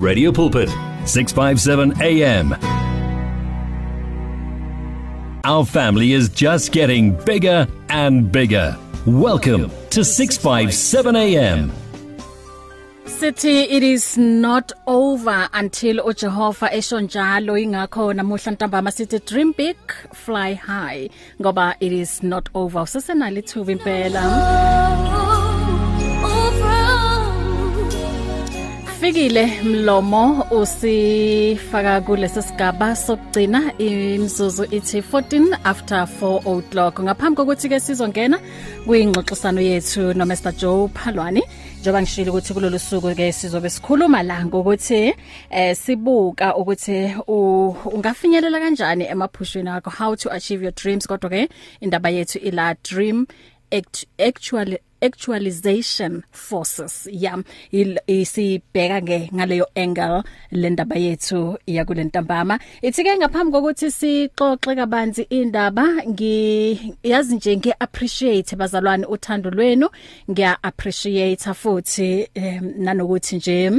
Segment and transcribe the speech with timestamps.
[0.00, 0.70] Radio Pulpit
[1.04, 2.54] 657 AM
[5.44, 8.78] Our family is just getting bigger and bigger.
[9.04, 11.70] Welcome to 657 AM.
[13.04, 17.58] Sithi it is not over until uJehova esho njalo.
[17.58, 19.76] Ingakho namuhla ntambama sithi dream big
[20.14, 21.10] fly high.
[21.40, 22.80] Ngoba it is not over.
[22.80, 25.29] Usesenalo ithuba impela.
[29.00, 37.00] Fikile mlomo usifaka kulesi sigaba sokugcina imzuzu ithi 14 after 4 o'clock.
[37.00, 38.38] Ngaphambi kokuthi ke sizongena
[38.86, 41.42] kuyingxoxisano yethu no Mr Joe Phalwani
[41.80, 45.14] njengoba ngishilo ukuthi kulolu suku ke sizobe sikhuluma la ngokuthi
[45.50, 51.06] eh sibuka ukuthi ungafinyelela kanjani emaphushweni akho how to achieve your dreams.
[51.06, 51.48] Kodwa ke
[51.80, 53.26] indaba yethu ila dream
[54.18, 57.08] actually actualization forces.
[57.10, 57.36] Yeah
[57.72, 65.86] isibheka ke ngaleyo angle lendaba yethu ya kulentambama ithi ke ngaphambi kokuthi sixoxe kabanzi indaba
[66.08, 69.88] ngiyazi nje ngi appreciate bazalwane uthando lwenu.
[70.30, 73.70] Ngiya appreciate futhi um, nanokuthi nje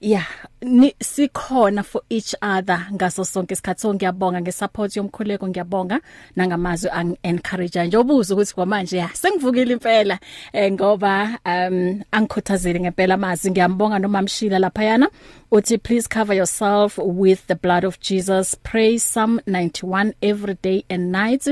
[0.00, 0.26] yeah
[0.62, 3.80] ni sikhona for each other ngaso sonke isikhathi.
[3.80, 6.00] So ngiyabonga ngesupport yomkhuleko ngiyabonga
[6.36, 10.18] nangamazwi ang encourage nje obuza ukuthi kwamanje ya sengivukile impela
[10.52, 13.50] eh, ngoba um angikhuthazile ngempela amazi.
[13.50, 15.10] Ngiyambonga nomamshila lapha yana
[15.50, 18.56] uthi please cover yourself with the blood of Jesus.
[18.62, 21.46] Pray Psalm 91 every day and night.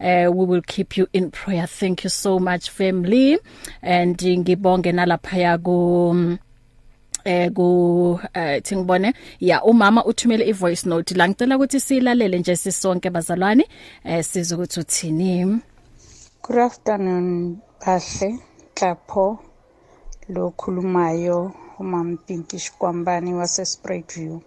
[0.00, 1.66] Uh, we will keep you in prayer.
[1.66, 3.38] Thank you so much family.
[3.82, 6.38] And ngibonge nalapha ya ku
[7.30, 11.14] eh ku eh thingibone ya umama uthumele ivoice note.
[11.14, 13.64] La ngicela ukuthi silalele nje sisonke bazalwane
[14.04, 15.60] eh siza ukuthi uthini.
[16.42, 18.38] Good afternoon bahle
[18.74, 19.38] Xapho
[20.28, 24.40] lo khulumayo umam Pinkish Kwambani wase Spreadview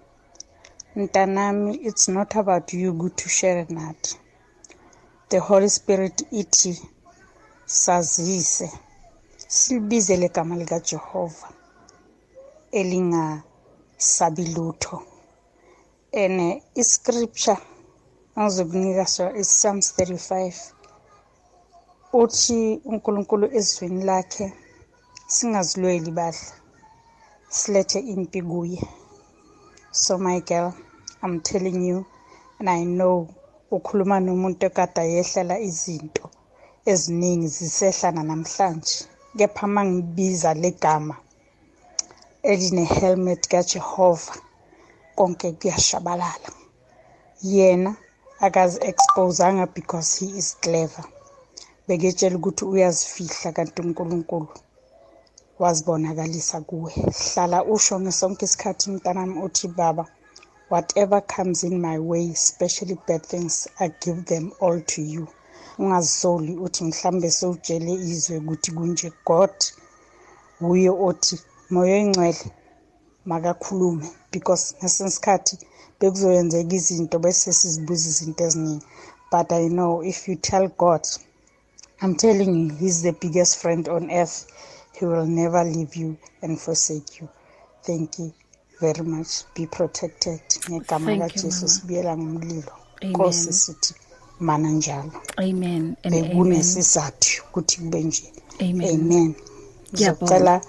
[0.95, 4.17] Mntanami it's not about you good to share not
[5.29, 6.81] The Holy Spirit ithi
[7.65, 8.71] sazise.
[9.47, 11.52] Silibizele igama lika Jehova
[12.79, 14.95] elingasabi lutho.
[16.21, 16.47] Ene
[16.81, 17.57] iscripture
[18.35, 20.53] angizokunika so is Psalms 35
[22.21, 24.45] uthi uNkulunkulu ezweni lakhe
[25.33, 26.53] singazilweli badla
[27.57, 28.81] silethe impi kuye.
[29.91, 30.73] So my girl
[31.23, 32.05] i'm telling you
[32.59, 33.27] and i know
[33.71, 36.25] ukhuluma nomuntu ekade yehlela izinto
[36.91, 38.97] eziningi zisehlana namhlanje.
[39.37, 41.15] Kepha mangibiza legama
[42.43, 44.35] eline helmet kaJehova
[45.15, 46.49] konke kuyashabalala.
[47.41, 47.95] Yena
[48.45, 51.05] akazi exposeanga because he is clever.
[51.87, 54.47] Beketshela ukuthi uyazifihla kanti uNkulunkulu
[55.59, 56.91] wazibonakalisa kuwe.
[56.91, 60.05] Hlala usho ngesonke isikhathi mntanami uthi baba
[60.69, 65.27] whatever comes in my way especially bad things i give them all to you.
[65.77, 69.55] Ungazisoli uthi mhlambe sewutshele izwe ukuthi kunje god
[70.61, 72.45] uye othi moya oyingcwele
[73.25, 75.55] makakhulume because ngesinsikhathi
[75.99, 78.85] bekuzoyenzeka izinto bese sizibuza izinto eziningi.
[79.31, 81.03] But i know if you tell god
[82.01, 84.45] i'm telling you he's the biggest friend on earth.
[84.99, 87.27] He will never leave you and forsake you.
[87.83, 88.31] Thank you
[88.79, 89.43] very much.
[89.55, 90.41] Be protected.
[90.69, 92.71] Ngegama kajesu sibuyela ngomlilo.
[93.01, 93.93] Nkosi sithi
[94.39, 95.11] mana njalo.
[95.37, 98.33] Amen bekunesizathu ukuthi kube nje.
[98.59, 99.35] Amen.
[99.93, 100.61] Ngiyacela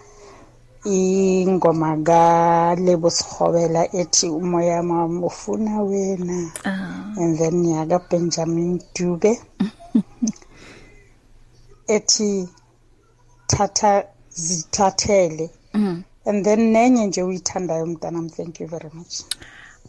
[0.85, 7.15] ingoma kaLebo Sikhobela ethi umoya wami ufuna wena Ah.
[7.17, 9.39] and then yaka Benjamin Dube
[11.89, 12.49] ethi
[13.49, 16.05] thatha zithathele Mm.
[16.27, 19.23] and then nenye nje uyithandayo mntanami thank you very much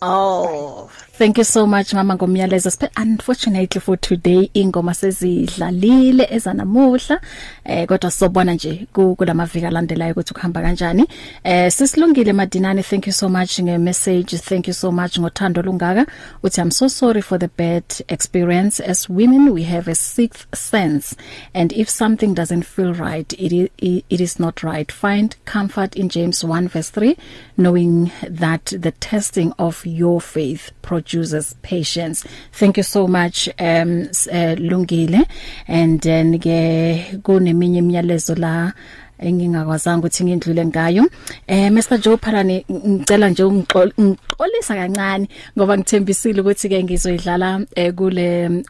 [0.01, 2.89] Oh, thank you so much mama ngomyalezo.
[2.97, 7.21] Unfortunately for today ingoma sezidlalile ezanamuhla
[7.63, 11.05] eh kodwa sobona nje kulamaviki alandelayo ukuthi kuhamba kanjani.
[11.43, 16.05] Eh sisilungile Madinani thank you so much nge message thank you so much ngothando lungaka
[16.43, 21.15] uthi I'm so sorry for the bad experience as women we have a sixth sense
[21.53, 23.69] and if something doesn't feel right it is,
[24.09, 24.91] it is not right.
[24.91, 27.15] Find comfort in James 1 verse 3
[27.57, 32.25] knowing that the testing of your faith produces patience.
[32.51, 34.01] Thank you so much um
[34.31, 35.25] uh, lungile.
[35.67, 38.73] And then ke kuneminye imiyalezo la
[39.19, 41.03] engingakwazanga ukuthi ngindlule ngayo.
[41.47, 48.63] Eh Mr Joe Phalane ngicela nje ungixolisa kancane ngoba ngithembisile ukuthi ke ngizoyidlala eh, kule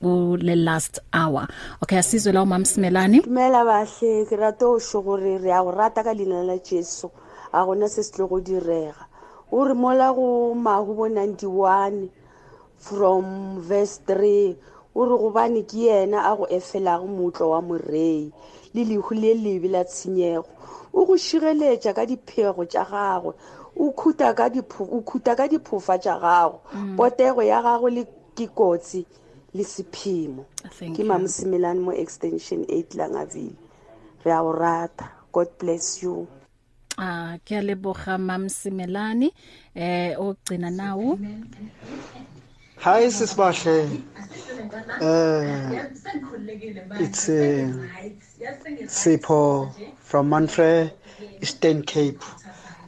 [0.00, 1.48] kule last hour.
[1.82, 5.70] Okay asizwe la umama Simelani dumela bahle ke rata o sho gore re a go
[5.70, 7.10] rata ka leina la jesu.
[7.52, 9.06] A gona se se tlo go direga.
[9.54, 12.10] O re mola go mahubo 91
[12.76, 13.24] from
[13.62, 14.56] verse 3
[14.94, 18.32] o re gobane ke yena a go efelago motlwa wa morei
[18.74, 20.50] le lehu le lebe la tshenyego.
[20.92, 23.32] O go šireletša ka diphego tša gagwe
[23.78, 24.34] o khuta
[25.36, 26.60] ka diphofa tša gago.
[26.74, 26.96] Mm.
[26.96, 29.06] potego ya gago le ke kotsi
[29.54, 30.44] le sephimo.
[30.96, 33.54] Ke mamosemelane mo extension 8 langaville.
[34.24, 35.10] Re a o rata.
[35.32, 36.26] God bless you.
[36.98, 39.30] Ah ke leboga mamsimelani
[39.74, 41.18] eh ogcina nawo.
[42.78, 44.02] Hi sisibahle.
[45.00, 45.86] Uh
[47.00, 47.72] it's uh,
[48.86, 50.92] Sipho from Manfred
[51.40, 52.22] Eastern Cape.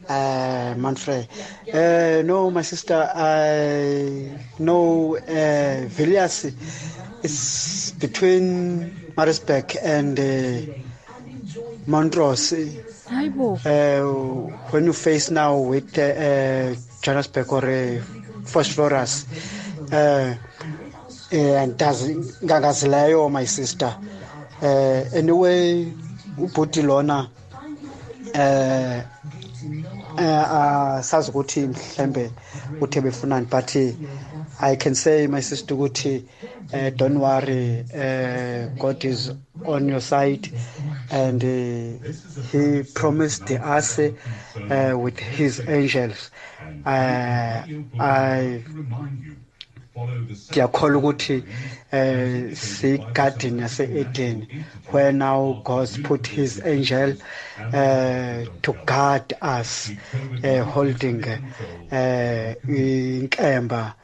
[0.09, 1.27] Uh Manfred
[1.75, 6.53] uh no my sister I know uh Villiers
[7.23, 10.73] is between Maritzburg and uh,
[11.87, 12.55] Montrose.
[13.11, 13.59] Hayibo.
[13.65, 18.03] Uh when you face now with uh, uh Johannesburg or uh,
[18.45, 19.27] phosphorus
[19.93, 20.35] uh
[21.33, 22.09] and does
[22.43, 23.95] ngakazileyo my sister
[24.63, 25.87] uh anyway
[26.39, 27.29] ubhuti lona
[28.35, 29.03] eh
[30.19, 32.31] uh sazi ukuthi mhlembe
[32.81, 33.77] uthe befunani but
[34.61, 36.25] I can say my sister ukuthi
[36.73, 39.33] uh, don't worry uh, God is
[39.65, 40.49] on your side
[41.11, 42.11] and uh,
[42.51, 46.31] he promised us uh, with his angels.
[46.85, 47.63] Uh,
[48.01, 48.65] I
[50.51, 51.45] ngiyakholwa ukuthi
[51.93, 54.47] eh sigarden yase Eden
[54.91, 57.15] where now God put his angel
[57.73, 59.91] uh, to guard us
[60.45, 63.95] uh, holding uh, inkemba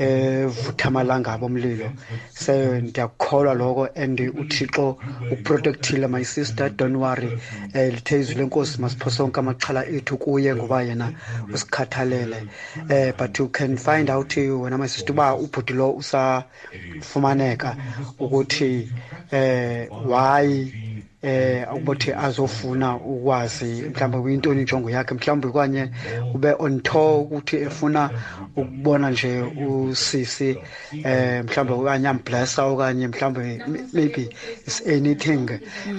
[0.00, 1.92] evuthamalanga bomlilo
[2.34, 4.96] so ndiyakholwa lokho and uthixo
[5.32, 6.70] uprotectile my sister.
[6.70, 7.38] Don't worry.
[7.74, 11.12] Eh lithe izwi lenkosi masipho sonke amaxhala ethu kuye ngoba yena
[11.52, 12.46] usikhathalele.
[12.88, 17.76] Eh but you can find out wena my sister uba ubhuti lo usafumaneka
[18.18, 18.88] ukuthi
[19.32, 20.72] eh why
[21.22, 25.90] eh ukuthi azofuna ukwazi mhlawumbe kuyintoni injongo yakhe mhlawumbe kwanye
[26.34, 28.10] ube on tour ukuthi efuna
[28.56, 30.50] ukubona nje usisi
[31.04, 33.42] eh mhlawumbe okanye amblessa okanye mhlawumbe
[33.92, 34.28] maybe
[34.66, 35.44] is anything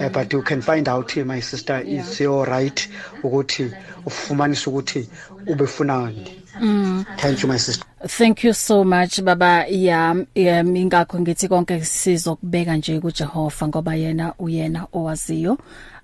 [0.01, 2.89] uh, but you can find out my sister is your right
[3.23, 3.71] ukuthi
[4.05, 5.09] ufumanise ukuthi
[5.47, 7.05] ubefunani Mm.
[7.17, 7.85] Thank you my sister.
[8.07, 14.87] Thank you so much baba ya ingakho ngithi konke sizokubeka nje kuJehova ngoba yena uyena
[14.93, 15.57] owaziyo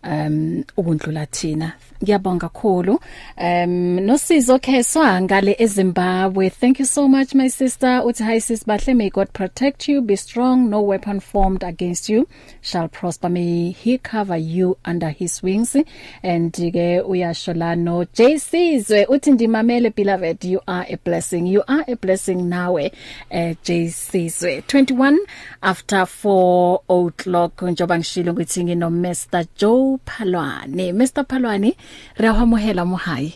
[0.08, 1.74] um ukundlula thina.
[2.04, 3.00] Ngiyabonga kakhulu.
[3.38, 6.50] Um nosizo kheswa ngale eZimbabwe.
[6.50, 8.02] Thank you so much my sister.
[8.06, 10.02] Uthi hi sis bahle may god protect you.
[10.02, 10.70] Be strong.
[10.70, 12.28] No weapon formed against you
[12.62, 13.30] shall prosper.
[13.30, 15.76] May he cover you under his wings.
[16.24, 21.48] And ke uyasho la no JCzwe uthi ndimamele beloved you are a blessing.
[21.48, 22.92] You are a blessing nawe
[23.30, 25.18] eh JCzwe 21
[25.62, 31.76] after 4 o'clock njoba ngishilo ngithi ngino Mr Joe Phalwane Mr Phalwane
[32.18, 33.34] re a homohela mo hae.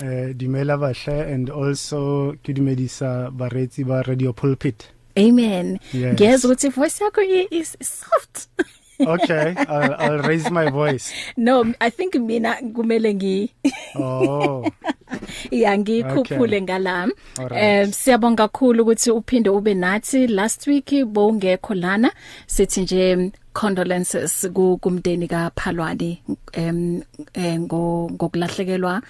[0.00, 4.88] Eh dimela bahle and also ke dumedisa baretsi ba radio pulpit.
[5.18, 5.78] Amen.
[5.94, 8.48] Ngiyeza ukuthi voice yakho is soft.
[9.06, 11.12] okay I'll, I'll raise my voice.
[11.36, 13.50] No i think mina kumele ngi
[13.96, 14.64] oh.
[15.50, 16.60] Ya ngikhuphule okay.
[16.60, 17.08] ngala
[17.38, 20.26] um siyabonga kakhulu ukuthi uphinde ube nathi.
[20.26, 22.12] Last week bowungekho lana.
[22.46, 24.48] Sithi nje condolences
[24.80, 27.02] kumndeni kaPhalwane em
[27.34, 29.02] ngokulahlekelwa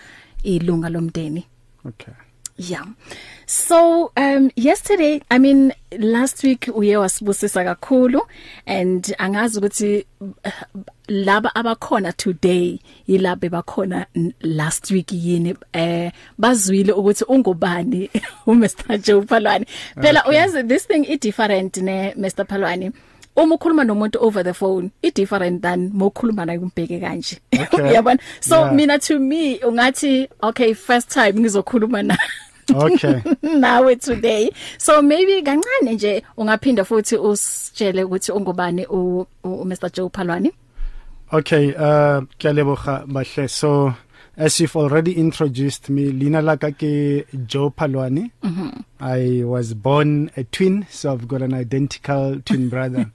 [0.43, 1.47] ilunga lomndeni.
[1.85, 2.15] Okay.
[2.59, 2.85] Yeah.
[3.47, 8.21] So um yesterday i mean last week uye wasibusisa kakhulu
[8.67, 10.07] and angazi ukuthi
[11.09, 14.07] laba abakhona today yilabo bakhona
[14.41, 18.11] last week yini eh bazwile ukuthi ungubani
[18.47, 18.99] uMr.
[18.99, 19.67] Joe Phalwane
[20.03, 22.45] phela uyazi this thing i different ne Mr.
[22.45, 22.93] Phalwane
[23.37, 27.39] uma ukhuluma nomuntu over the phone i different than mokhuluma naye umbheke kanje.
[27.73, 28.19] Uyabona?
[28.41, 28.75] So yeah.
[28.75, 32.19] mina to me ungathi okay first time ngizokhuluma na.
[32.71, 33.23] Okay.
[33.43, 34.51] Nawe today.
[34.79, 40.53] So maybe kancane nje ungaphinda futhi usitshele ukuthi ungubani u, Mr Joe Phalwane.
[41.33, 43.49] Okay, uh kyaleboga bahle.
[43.49, 43.95] So
[44.39, 48.31] as you've already introduced me, Lina laka ke Joe Phalwane.
[48.43, 48.85] Mm -hmm.
[49.01, 53.11] I was born a twin, so I've got an identical twin brother.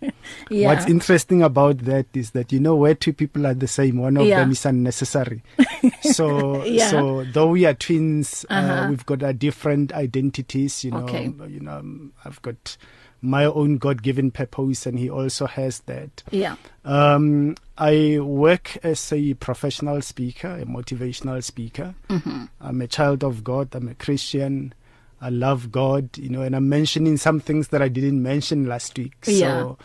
[0.50, 0.68] yeah.
[0.68, 4.20] What's interesting about that is that you know where two people are the same, one
[4.20, 4.42] of yeah.
[4.42, 5.44] them is unnecessary.
[6.02, 6.92] so yeah.
[6.92, 8.84] so though we are twins, uh -huh.
[8.84, 11.32] uh, we've got our different identities, you know, okay.
[11.48, 11.80] you know,
[12.26, 12.78] I've got
[13.24, 16.22] my own god-given purpose and he also has that.
[16.30, 16.56] Yeah.
[16.86, 21.96] Um i work as a professional speaker a motivational speaker.
[22.10, 22.44] Mm-hmm.
[22.62, 23.74] i'm a child of god.
[23.74, 24.74] I'm a christian.
[25.22, 28.98] I love god you know and i'm mentioning some things that i didn't mention last
[28.98, 29.14] week.
[29.26, 29.62] Yeah.
[29.62, 29.78] so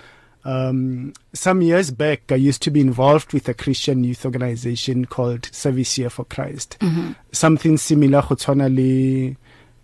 [0.45, 5.49] um some years back i used to be involved with a christian youth organization called
[5.53, 6.77] service here for christ.
[6.81, 7.13] Mm-hmm.
[7.33, 9.37] something similar go tshwana le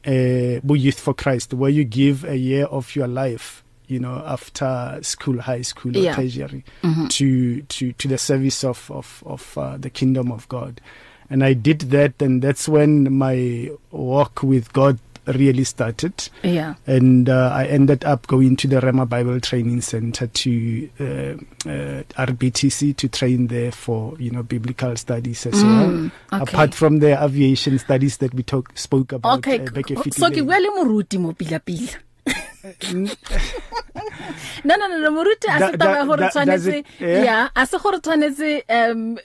[0.06, 4.98] uh youth for christ where you give a year of your life you know after
[5.02, 6.14] school high school or Yeah.
[6.16, 7.08] tertiary Mhm.
[7.10, 10.80] to to to the service of of of uh, the kingdom of god
[11.30, 16.28] and i did that and that's when my walk with god really started.
[16.42, 16.74] Yeah.
[16.86, 21.04] And uh, I ended up going to the Rema Bible Training Center to uh,
[21.68, 26.42] uh, RBTC to train there for you know biblical studies as Mm, well.
[26.42, 26.52] okay.
[26.52, 30.30] apart from the aviation studies that we talk spoke about okay uh, back a so
[30.30, 32.03] ke bua le moruti mo pila pila?
[34.64, 37.24] No no no no moruti a se taba gore tshwanetse yeah?
[37.24, 39.18] yeah a se gore tshwanetse um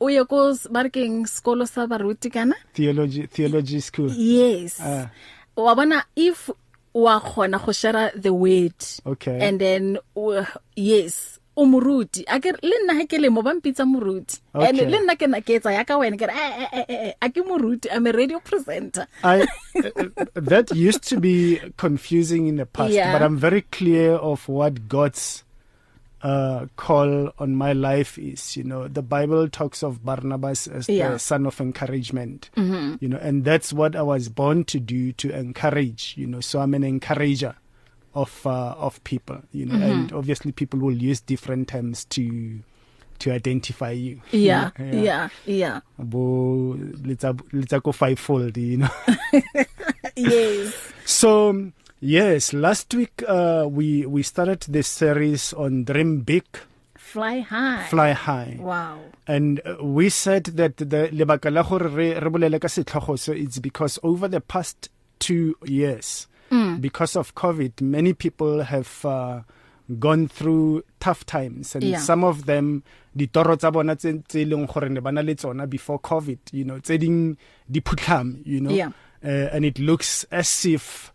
[0.00, 5.10] o ye ko barkeng skolo sa baruti kana theology theology school yes Ah.
[5.56, 6.50] wa bona if
[6.94, 8.74] wa khona go share the word
[9.06, 9.38] Okay.
[9.40, 10.44] and then uh,
[10.76, 12.24] yes o moruti.
[12.28, 14.40] A ke le nna ha ke le mo ba mpitsa moruti.
[14.54, 17.12] And le nna ke na ke etsa ya ka wena ke re eh, eh, eh,
[17.20, 19.06] a ke moruti i'm a radio presenter.
[19.22, 19.46] I
[20.34, 23.12] that used to be confusing in the past Yeah.
[23.12, 25.44] but I'm very clear of what God's
[26.22, 28.86] uh call on my life is you know.
[28.86, 31.10] The bible talks of barnabas as Yeah.
[31.12, 33.02] the son of encouragement Mhm.
[33.02, 36.40] you know and that's what i was born to do to encourage you know.
[36.40, 37.56] So i'm an encourager.
[38.14, 39.90] Of uh, of people you know Mhm.
[39.90, 42.60] and obviously people will use different terms to
[43.18, 44.20] to identify you.
[44.32, 45.28] Yeah yeah.
[45.46, 48.90] yeah bo let's let's go fivefold you know.
[50.16, 50.74] Yes.
[51.04, 56.44] So yes, last week uh, we we started this series on dream big,
[56.96, 57.86] fly high.
[57.90, 58.56] Fly high.
[58.60, 58.98] wow.
[59.26, 63.32] And uh, we said that the lebaka la gore re re bolele ka setlhogo so
[63.32, 64.90] it's because over the past
[65.20, 66.80] 2 years Mm.
[66.82, 69.40] because of covid many people have uh,
[69.98, 71.98] gone through tough times and Yeah.
[71.98, 72.82] some of them
[73.16, 76.78] ditoro tsa bona tse tse leng gore ne bana le tsona before covid you know
[76.78, 77.36] tse ding
[77.70, 78.92] di phutlham you know Yeah.
[79.24, 81.12] uh, and it looks as if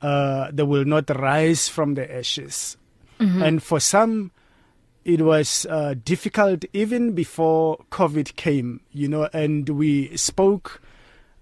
[0.00, 2.76] uh, they will not rise from the ashes
[3.20, 3.42] Mhm.
[3.46, 4.30] and for some
[5.04, 10.80] it was uh, difficult even before covid came you know and we spoke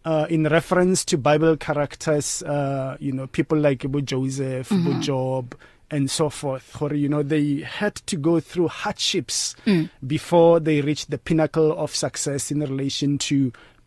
[0.06, 4.84] uh, in reference to bible characters uh, you know people like Bo Joseph mm -hmm.
[4.84, 5.02] Bo Mhm.
[5.02, 5.44] Job
[5.90, 9.88] and so forth or you know they had to go through hardships Mm.
[10.02, 13.36] before they reached the pinnacle of success in relation to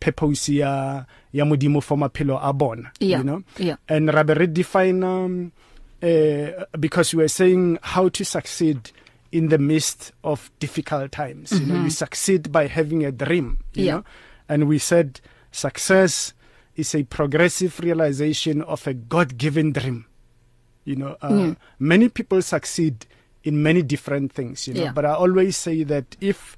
[0.00, 3.76] purpose ya ya modimo for maphelo a bona you know Yeah.
[3.88, 5.52] and rather redefine um,
[6.02, 8.78] uh, because we were saying how to succeed
[9.32, 11.60] in the midst of difficult times mm -hmm.
[11.60, 11.84] you know Mhm.
[11.84, 14.00] you succeed by having a dream you Yeah.
[14.00, 14.04] know
[14.48, 15.20] and we said
[15.52, 16.32] success
[16.76, 20.04] is a progressive realization of a god-given dream
[20.84, 21.56] you know uh, Mm.
[21.78, 23.06] many people succeed
[23.44, 24.92] in many different things you know Yeah.
[24.92, 26.56] but i always say that if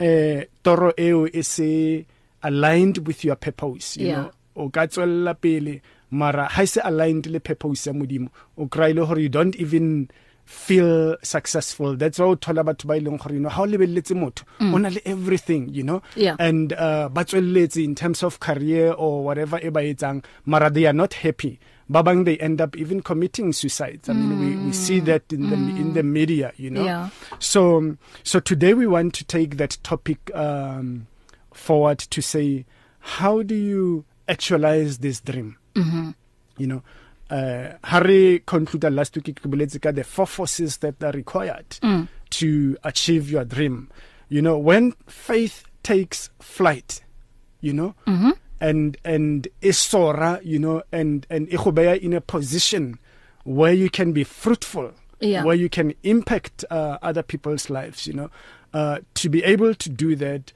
[0.00, 2.04] uh, toro eo is a
[2.42, 4.16] aligned with your purpose you Yeah.
[4.22, 8.90] know o ka tswella pele mara ha se aligned le purpose ya modimo o kry
[8.90, 10.08] ile hore you don't even
[10.44, 14.44] feel successful that's why o thola batho ba ileng gore you know o lebelletse motho
[14.60, 14.74] Mm.
[14.74, 16.36] ona le everything you know Yeah.
[16.38, 20.86] and uh ba tswelletse in terms of career or whatever e ba etsang mara they
[20.86, 21.58] are not happy
[21.88, 25.50] ba bang they end up even committing suicides i mean we we see that in
[25.50, 27.08] the in the media you know Yeah.
[27.38, 31.06] so so today we want to take that topic um
[31.52, 32.64] forward to say
[33.00, 36.14] how do you actualize this dream Mhm.
[36.58, 36.82] you know
[37.30, 42.08] uh Harry concluded last week ke boletse ka the four forces that are required Mm.
[42.30, 43.88] to achieve your dream
[44.28, 47.00] you know when faith takes flight
[47.60, 48.32] you know Mhm.
[48.60, 52.98] and and isora you know and and e go beya in a position
[53.44, 55.44] where you can be fruitful Yeah.
[55.44, 58.28] where you can impact uh, other people's lives you know
[58.74, 60.52] uh to be able to do that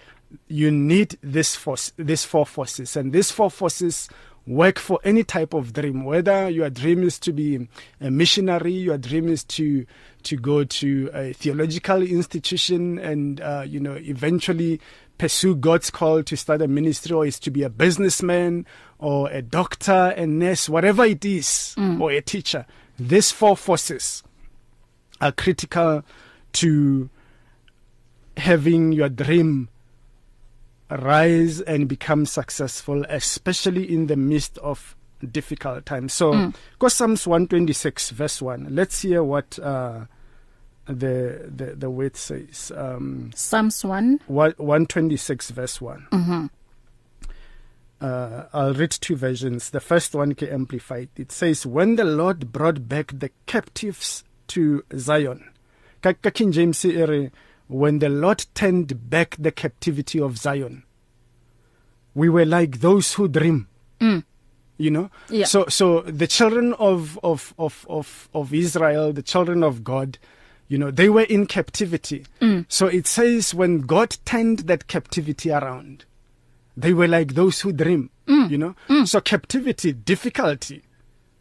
[0.49, 4.09] you need this force these four forces and these four forces
[4.49, 7.69] work for any type of dream whether your dream is to be
[8.01, 9.85] a missionary your dream is to
[10.23, 14.81] to go to a theological institution and uh, you know eventually
[15.19, 18.65] pursue God's call to start a ministry or is to be a businessman
[18.99, 22.01] or a doctor a nurse whatever it is Mm.
[22.01, 22.65] or a teacher
[22.99, 24.23] these four forces
[25.21, 26.03] are critical
[26.55, 27.11] to
[28.37, 29.69] having your dream
[30.91, 34.97] rise and become successful especially in the midst of
[35.33, 36.13] difficult times.
[36.15, 36.55] So, mm.
[36.79, 38.69] go Psalms 126 verse 1.
[38.71, 40.07] Let's hear what uh
[40.87, 42.73] the the the word says.
[42.75, 46.07] Um Psalms 1 126 verse 1.
[46.13, 46.51] Mhm.
[48.01, 49.71] Uh I'll read two versions.
[49.71, 51.09] The first one ke amplified.
[51.17, 55.45] It says when the Lord brought back the captives to Zion.
[56.01, 57.31] Ka King James ere
[57.69, 60.83] when the Lord turned back the captivity of Zion.
[62.15, 63.69] We were like those who dream.
[64.01, 64.25] Mm.
[64.79, 65.11] You know?
[65.29, 65.45] Yeah.
[65.45, 70.19] So so the children of of of of of Israel, the children of God,
[70.69, 72.27] you know, they were in captivity.
[72.41, 72.65] Mm.
[72.69, 76.05] So it says when God turned that captivity around,
[76.77, 78.51] they were like those who dream, mm.
[78.51, 78.75] you know?
[78.89, 79.07] Mm.
[79.07, 80.83] So captivity, difficulty,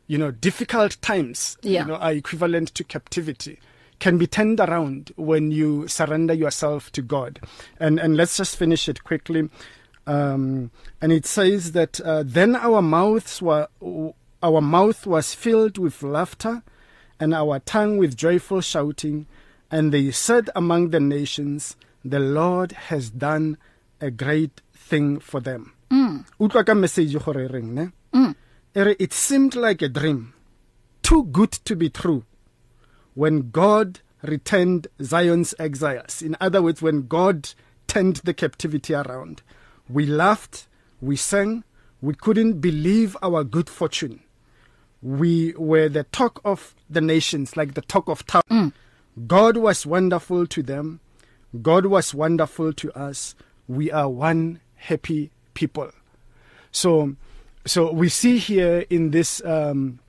[0.07, 1.81] you know, difficult times, yeah.
[1.81, 3.59] you know, are equivalent to captivity
[3.99, 7.39] can be turned around when you surrender yourself to God.
[7.79, 9.49] And and let's just finish it quickly.
[10.05, 13.67] Um and it says that uh, then our mouths were
[14.41, 16.63] our mouth was filled with laughter
[17.19, 19.25] and our tongue with joyful shouting
[19.71, 21.75] and they said among the nations
[22.05, 23.57] the Lord has done
[23.99, 25.73] a great thing for them.
[25.89, 26.25] Mm.
[26.39, 27.89] Utlwa ka message gore reng ne?
[28.13, 28.35] Mm.
[28.75, 30.33] Ere it seemed like a dream
[31.01, 32.23] too good to be true
[33.17, 36.21] when God returned Zion's exiles.
[36.21, 37.49] In other words, when God
[37.87, 39.41] turned the captivity around,
[39.89, 40.67] we laughed,
[41.01, 41.63] we sang,
[41.99, 44.21] we couldn't believe our good fortune.
[45.01, 48.43] We were the talk of the nations, like the talk of town.
[48.51, 48.73] Mm.
[49.25, 50.99] God was wonderful to them.
[51.59, 53.33] God was wonderful to us.
[53.67, 55.89] We are one happy people.
[56.71, 57.15] So,
[57.65, 60.01] so we see here in this um,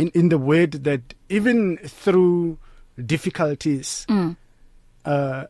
[0.00, 2.58] in in the word that even through
[3.06, 4.36] difficulties mm.
[5.04, 5.44] uh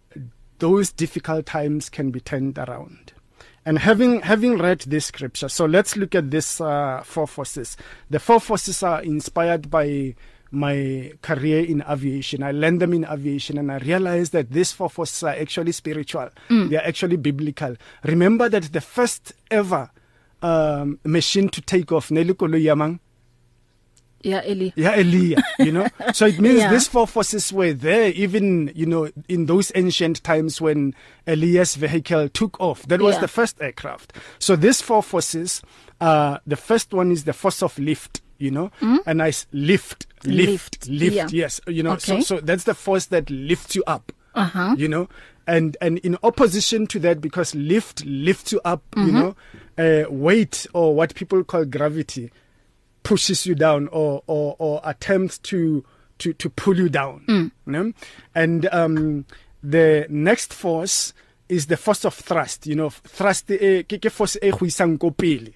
[0.58, 3.12] those difficult times can be turned around.
[3.64, 7.76] And having having read this scripture so let's look at this uh four forces.
[8.10, 10.14] The four forces are inspired by
[10.52, 12.42] my career in aviation.
[12.42, 16.28] I learned them in aviation and i realized that these four forces are actually spiritual.
[16.48, 16.70] Mm.
[16.70, 17.76] they are actually biblical.
[18.04, 19.90] Remember that the first ever
[20.42, 22.98] um machine to take off nelikolo yamang
[24.22, 24.70] Yeah, Eli.
[24.76, 25.88] Yeah, Elia, you know.
[26.12, 26.70] so it means Yeah.
[26.70, 30.94] these four forces were there even, you know, in those ancient times when
[31.26, 32.82] Elias vehicle took off.
[32.88, 33.20] That was Yeah.
[33.22, 34.12] the first aircraft.
[34.38, 35.62] So these four forces,
[36.00, 38.70] uh the first one is the force of lift, you know.
[39.06, 41.26] A nice lift, lift, Lift, lift, yeah.
[41.32, 41.92] yes, you know.
[41.92, 42.20] Okay.
[42.20, 44.12] So so that's the force that lifts you up.
[44.34, 44.74] Uh-huh.
[44.78, 45.08] You know,
[45.46, 49.06] and and in opposition to that because lift lifts you up, Mm-hmm.
[49.06, 49.36] you know,
[49.78, 52.30] uh weight or what people call gravity
[53.02, 55.84] pushes you down or or or attempts to
[56.18, 57.24] to to pull you down.
[57.28, 57.50] Mm.
[57.66, 57.92] you know?
[58.34, 59.24] and um
[59.62, 61.12] the next force
[61.48, 62.66] is the force of thrust.
[62.66, 65.52] You know thrust e ke ke force e go isang ko pele.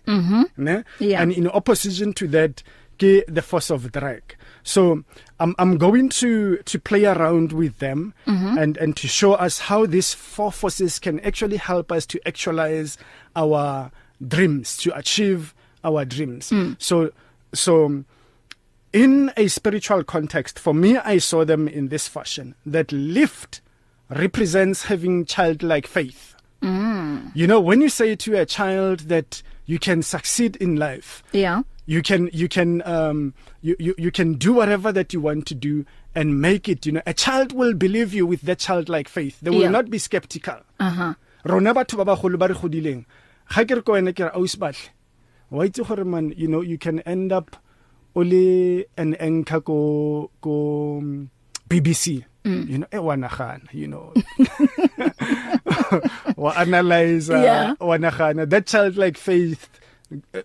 [0.56, 1.22] Ne Yeah.
[1.22, 2.62] and in opposition to that
[2.98, 4.36] ke the force of drag.
[4.62, 5.04] So
[5.40, 9.84] i'm i'm going to to play around with them and and to show us how
[9.84, 12.96] these four forces can actually help us to actualize
[13.36, 13.90] our
[14.26, 15.52] dreams to achieve
[15.84, 16.50] our dreams.
[16.78, 17.10] So
[17.54, 18.04] so
[18.92, 23.60] in a spiritual context for me i saw them in this fashion that lift
[24.10, 26.30] represents having childlike faith
[26.62, 27.30] Mm.
[27.34, 31.62] you know when you say to a child that you can succeed in life Yeah.
[31.84, 35.54] you can you can um you, you you can do whatever that you want to
[35.54, 39.40] do and make it you know a child will believe you with that childlike faith
[39.42, 39.68] they will Yeah.
[39.76, 41.12] not be skeptical Uh-huh.
[41.44, 43.04] rona batho ba bagolo ba re godileng
[43.54, 44.88] ga ke re ko wena ke re aus batle
[45.54, 47.54] wa itse gore man you know you can end up
[48.18, 50.54] only an anchor ko ko
[50.98, 51.30] um,
[51.70, 52.66] BBC mm.
[52.68, 54.10] you know e wa nagana you know
[56.36, 57.74] wa analyze Yeah.
[57.80, 59.68] wa nagana that childlike faith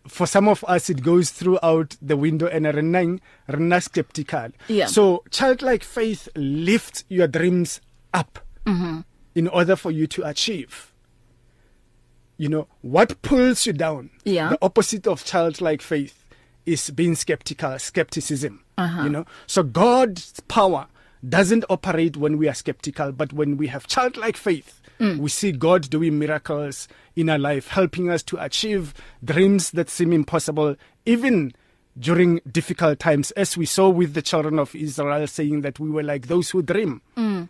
[0.07, 4.49] for some of us it goes throughout the window and re nnang re nna skeptical
[4.67, 4.87] Yeah.
[4.87, 7.81] so childlike faith lifts your dreams
[8.13, 9.03] up Mhm.
[9.35, 10.93] in order for you to achieve
[12.39, 14.49] you know what pulls you down Yeah.
[14.49, 16.25] the opposite of childlike faith
[16.65, 19.03] is being skeptical skepticism Uh-huh.
[19.03, 20.87] you know so god's power
[21.37, 25.17] doesn't operate when we are skeptical but when we have childlike faith mm.
[25.19, 30.13] we see god doing miracles in our life helping us to achieve dreams that seem
[30.13, 30.75] impossible
[31.05, 31.51] even
[31.99, 36.03] during difficult times as we saw with the children of Israel saying that we were
[36.03, 37.49] like those who dream Mm.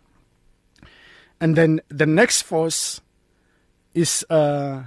[1.40, 3.00] and then the next force
[3.94, 4.82] is uh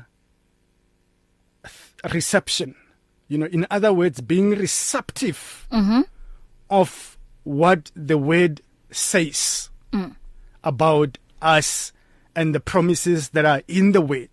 [2.12, 2.76] reception
[3.30, 6.06] you know in other words being receptive Mhm.
[6.70, 8.62] of what the word
[8.92, 10.16] says Mm.
[10.64, 11.94] about us
[12.36, 14.30] and the promises that are in the word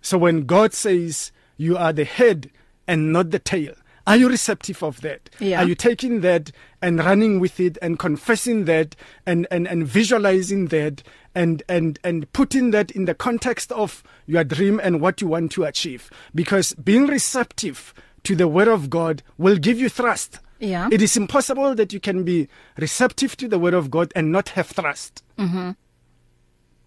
[0.00, 2.50] so when god says you are the head
[2.88, 3.74] and not the tail
[4.06, 5.30] Are you receptive of that?
[5.38, 5.62] Yeah.
[5.62, 10.66] Are you taking that and running with it and confessing that and, and, and visualizing
[10.68, 11.02] that
[11.34, 15.52] and, and, and putting that in the context of your dream and what you want
[15.52, 16.10] to achieve?
[16.34, 20.40] Because being receptive to the word of God will give you thrust.
[20.58, 20.88] Yeah.
[20.92, 24.50] It is impossible that you can be receptive to the word of God and not
[24.50, 25.22] have trust.
[25.38, 25.70] Mm-hmm.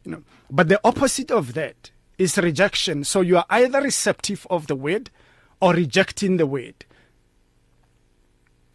[0.05, 3.03] You know, but the opposite of that is rejection.
[3.03, 5.09] So you are either receptive of the word
[5.59, 6.85] or rejecting the word.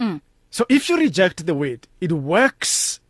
[0.01, 0.21] Mm.
[0.51, 3.01] So if you reject the word, it works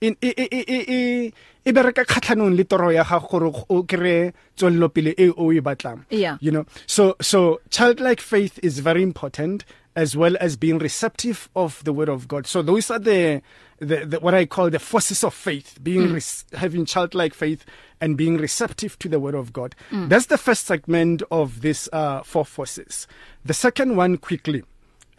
[0.00, 1.32] in e e e e
[1.64, 5.60] e bereka khatlhanong le toro ya gago gore o kre tswello pele e o e
[5.60, 6.38] batlang Yeah.
[6.40, 9.64] you know so so childlike faith is very important
[9.94, 13.42] as well as being receptive of the word of god so those are the
[13.78, 16.14] the, the what i call the forces of faith being mm.
[16.14, 17.66] res, having childlike faith
[18.00, 20.08] and being receptive to the word of god mm.
[20.08, 23.06] that's the first segment of this uh four forces
[23.44, 24.62] the second one quickly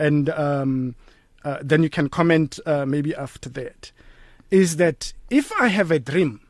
[0.05, 0.95] and um
[1.43, 3.91] uh, then you can comment uh, maybe after that
[4.51, 6.41] is that if I have a dream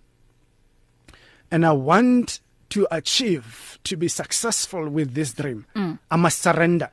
[1.51, 5.99] and I want to achieve to be successful with this dream, mm.
[6.09, 6.89] I must surrender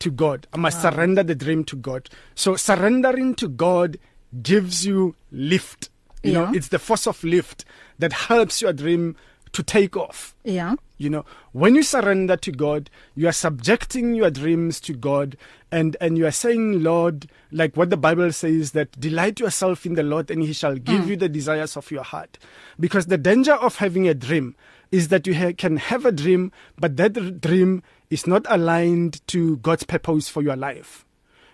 [0.00, 0.46] to God.
[0.52, 0.90] I must wow.
[0.90, 2.08] surrender the dream to God.
[2.34, 3.98] So surrendering to God
[4.42, 5.90] gives you lift.
[6.22, 6.44] You Yeah.
[6.46, 7.64] know, it's the force of lift
[7.98, 9.16] that helps your dream
[9.54, 10.34] to take off.
[10.44, 10.74] Yeah.
[10.98, 15.36] You know, when you surrender to God, you are subjecting your dreams to God
[15.72, 19.94] and and you are saying, Lord, like what the Bible says that delight yourself in
[19.94, 21.08] the Lord and he shall give mm.
[21.08, 22.38] you the desires of your heart.
[22.78, 24.54] Because the danger of having a dream
[24.92, 29.56] is that you ha- can have a dream but that dream is not aligned to
[29.58, 31.04] God's purpose for your life.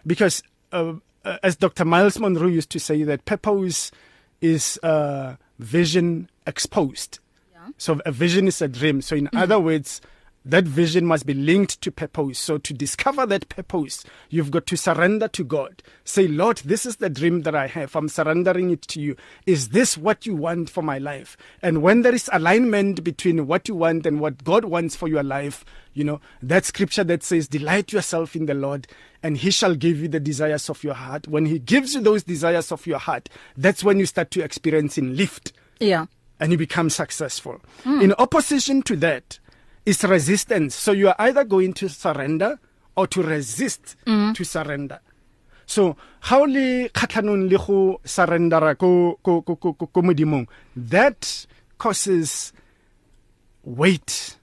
[0.07, 1.85] Because uh, uh, as Dr.
[1.85, 3.91] Miles Monroe used to say that purpose
[4.41, 7.21] is uh, vision exposed.
[7.79, 9.03] So a vision is a dream.
[9.03, 9.41] So in mm.
[9.41, 10.01] other words,
[10.45, 12.39] that vision must be linked to purpose.
[12.39, 15.83] So to discover that purpose, you've got to surrender to God.
[16.05, 17.95] Say, Lord, this is the dream that I have.
[17.95, 19.17] I'm surrendering it to you.
[19.45, 21.37] Is this what you want for my life?
[21.63, 25.23] And when there is alignment between what you want and what God wants for your
[25.23, 28.87] life, you know, that scripture that says, delight yourself in the Lord
[29.23, 31.29] and he shall give you the desires of your heart.
[31.29, 33.29] When he gives you those desires of your heart,
[33.59, 36.07] that's when you start to experience in lift Yeah.
[36.41, 37.61] And you become successful.
[37.85, 38.03] Mm.
[38.03, 39.39] In opposition to that
[39.87, 40.75] is resistance.
[40.75, 42.59] So you are either going to surrender
[42.97, 44.35] or to resist mm.
[44.35, 45.01] to surrender.
[45.67, 51.47] So how le khatlanong le go surrendera ko ko ko ko ko modimong that
[51.79, 52.53] causes
[53.63, 54.37] weight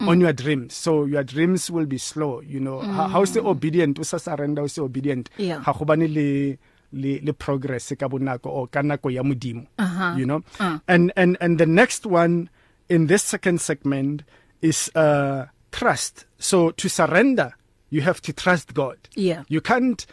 [0.00, 0.08] mm.
[0.08, 2.92] on your dreams so your dreams will be slow you know mm.
[2.92, 6.58] how, how se obedient o sa surrender o se obedient ga go bane le
[6.94, 10.14] le le progress ka bonako o ka nako ya modimo Uh-huh.
[10.18, 10.78] you know Uh.
[10.88, 12.48] and and and the next one
[12.88, 14.22] in this second segment
[14.62, 17.52] is uh trust so to surrender
[17.90, 19.42] you have to trust god Yeah.
[19.48, 20.06] you can't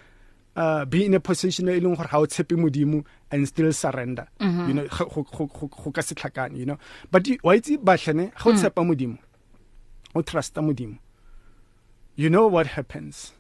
[0.56, 4.28] uh be in a position e leng gore ha o tshepe modimo and still surrender
[4.40, 4.68] mm -hmm.
[4.68, 6.78] you know go go go ka se tlhakane you know
[7.12, 9.18] but wa itse batlhane ga o tshepa modimo
[10.16, 10.98] o trusta modimo
[12.18, 13.32] you know what happens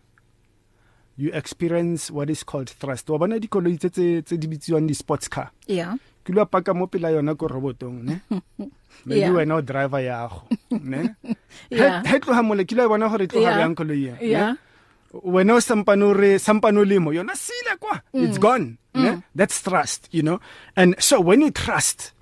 [1.17, 4.93] you experience what is called trust wa bona dikoloi tse tse tse di bitsiwang di
[4.93, 5.95] sports car Yeah.
[6.23, 8.15] ke lo paka mo pela yona ko robotong ne
[9.05, 9.33] maybe Yeah.
[9.33, 11.15] wena o driver yago ne
[11.69, 12.03] Yeah.
[12.05, 13.59] he tloga mole ke lo bona gore e Yeah.
[13.59, 14.55] yang koloi ya Yeah.
[15.11, 18.23] wena o sampano re sampano lemo yona sile kwa mm.
[18.23, 19.01] it's gone mm.
[19.03, 20.39] ne that's trust you know
[20.75, 22.13] and so when you trust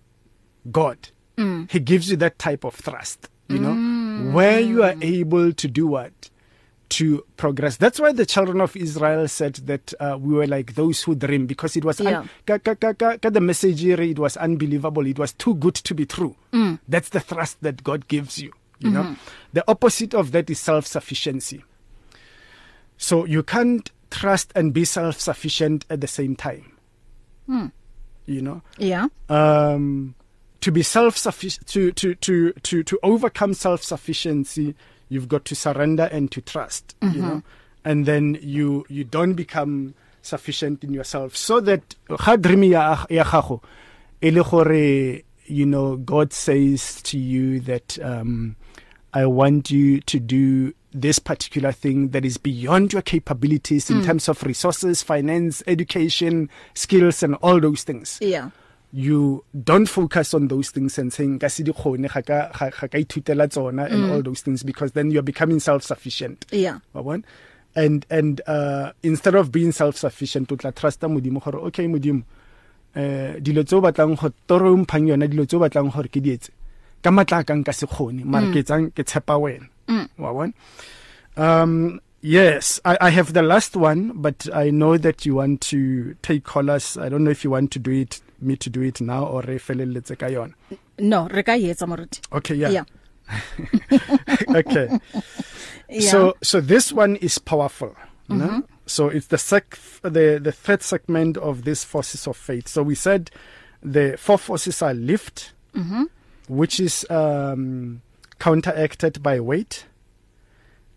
[0.71, 0.97] god
[1.37, 1.67] mm.
[1.69, 4.33] he gives you that type of trust you know mm.
[4.33, 6.13] where you are able to do what
[6.89, 11.03] to progress that's why the children of israel said that uh, we were like those
[11.03, 12.19] who dream because it was Yeah.
[12.21, 15.53] un- ka, ka, ka, ka, ka the message here, it was unbelievable it was too
[15.55, 16.79] good to be true mm.
[16.87, 19.11] that's the trust that god gives you you mm-hmm.
[19.11, 19.15] know
[19.53, 21.63] the opposite of that is self sufficiency
[22.97, 26.73] so you can't trust and be self sufficient at the same time
[27.47, 27.67] Hmm.
[28.25, 29.07] you know Yeah.
[29.29, 30.15] um
[30.61, 34.75] to be self sufficient to to to to to overcome self sufficiency
[35.09, 37.15] you've got to surrender and to trust mm -hmm.
[37.15, 37.41] you know
[37.83, 43.23] and then you you don't become sufficient in yourself so that ga dream ya ya
[43.23, 43.61] gago
[44.21, 48.55] e le gore you know god says to you that um
[49.13, 54.05] i want you to do this particular thing that is beyond your capabilities in mm.
[54.05, 58.49] terms of resources finance education skills and all those things Yeah.
[58.91, 62.69] You don't focus on those things and saying ka se di kgone ga ka ga
[62.69, 64.11] ga ka ithutela tsona and mm.
[64.11, 66.79] all those things because then you're becoming self sufficient Yeah.
[66.93, 67.23] wa bona
[67.75, 72.23] and and uh instead of being self sufficient o tla trusta modimo gore okay modimo
[72.95, 76.17] eh dilo tse o batlang go toro mphang yona dilo tse o batlang gore ke
[76.17, 76.49] di etse
[77.03, 79.69] ka matla ka nka se kgone mara ke tsang ke tshepa wena
[80.17, 80.53] wa bona
[81.37, 86.15] um Yes, I, I have the last one, but I know that you want to
[86.21, 86.97] take callers.
[86.97, 89.41] I don't know if you want to do it, me to do it now or
[89.41, 90.53] re feleletse ka yona.
[90.99, 92.69] no re ka etsa moruti Okay, yeah.
[92.69, 92.83] yeah
[94.55, 94.99] okay.
[95.89, 97.95] yeah So so this one is powerful.
[98.29, 98.37] Mhm.
[98.37, 98.63] No?
[98.85, 102.67] So it's the sec the the third segment of this forces of faith.
[102.67, 103.29] So we said
[103.83, 106.07] the four forces are lift, mhm
[106.47, 108.01] which is um
[108.39, 109.85] counteracted by weight.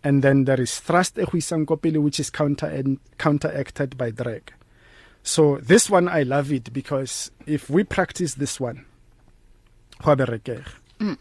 [0.05, 3.96] And then there is thrust e go isang ko pele, which is counter and counteracted
[3.98, 4.52] by drag.
[5.22, 8.85] So this one I love it because if we practice this one.
[11.00, 11.18] Mm.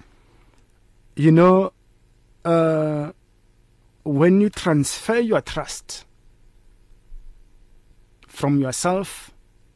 [1.15, 1.73] You know
[2.43, 3.11] uh
[4.03, 6.05] when you transfer your trust
[8.27, 9.31] from yourself,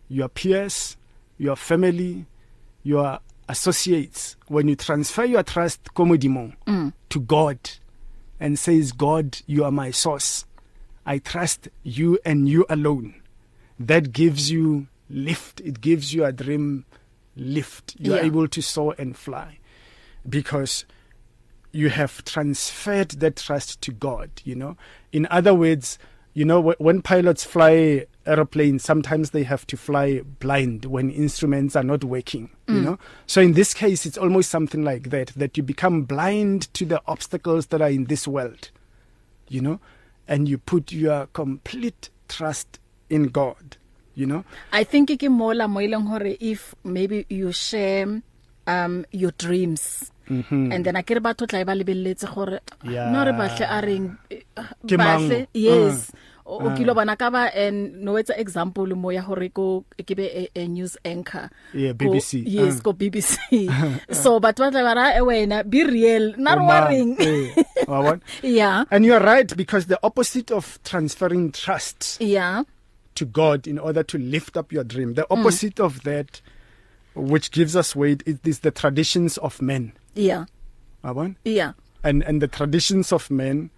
[0.07, 0.97] your peers,
[1.38, 2.25] your family,
[2.81, 6.93] your associates, when you transfer your trust komodimong mm.
[7.09, 7.59] to God
[8.39, 10.45] and says, God, you are my source.
[11.05, 13.21] I trust you and you alone.
[13.79, 15.59] That gives you lift.
[15.61, 16.85] It gives you a dream
[17.35, 17.95] lift.
[17.99, 18.25] You are Yeah.
[18.25, 19.59] able to soar and fly
[20.27, 20.85] because
[21.71, 24.77] you have transferred that trust to God, you know.
[25.11, 25.99] In other words,
[26.33, 31.75] you know, wh- when pilots fly aeroplanes, sometimes they have to fly blind when instruments
[31.75, 32.83] are not working, you Mm.
[32.83, 32.99] know.
[33.27, 37.01] So in this case, it's almost something like that, that you become blind to the
[37.07, 38.69] obstacles that are in this world,
[39.49, 39.79] you know,
[40.27, 42.79] and you put your complete trust
[43.10, 43.78] in God,
[44.15, 44.44] you know.
[44.74, 48.22] I think ke mola mo ileng hore if maybe you share
[48.68, 50.74] um your dreams Mhm.
[50.74, 54.18] and then akere batho tla e ba lebelletse gore no re batle a reng
[54.82, 55.48] batle?
[55.54, 56.12] yes.
[56.48, 56.76] O Uh.
[56.78, 60.68] kilo bana ka ba and no etsa example mo ya hore ko ke be a,
[60.68, 61.50] news anchor.
[61.74, 62.82] Yeah, ko- BBC, yes uh.
[62.86, 63.38] go BBC
[64.13, 67.18] so batho ba tla ba ra "Eh, wena be real na re wa reng?
[67.18, 67.50] Eh,
[67.89, 68.22] wa bona?
[68.46, 68.86] yeah.
[68.94, 72.62] And you're right because the opposite of transferring trust yeah.
[73.15, 75.86] To God in order to lift up your dream, the opposite mm.
[75.86, 76.41] of that,
[77.15, 79.93] which gives us weight, it is the traditions of men.
[80.13, 80.45] yeah
[81.04, 81.38] Abon?
[81.45, 81.73] yeah
[82.04, 83.69] And and the traditions of men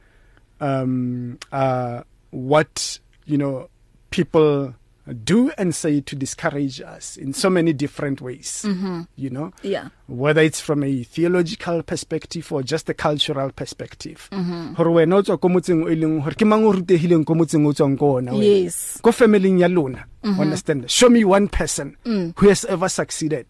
[0.59, 3.69] um, are what you know
[4.09, 4.73] people
[5.13, 8.63] do and say to discourage us in so many different ways.
[8.65, 14.27] mhm You know, yeah whether it's from a theological perspective or just a cultural perspective.
[14.31, 17.25] mhm Hore wena o tswa ko motseng o e leng hore ke mang o rutehileng
[17.25, 18.43] ko motseng o tswang ko ona wena?
[18.63, 20.05] yes Ko family ya lona.
[20.23, 20.39] Mhm.
[20.39, 20.89] Understand?
[20.91, 22.33] Show me one person Mm.
[22.37, 23.45] who has ever succeeded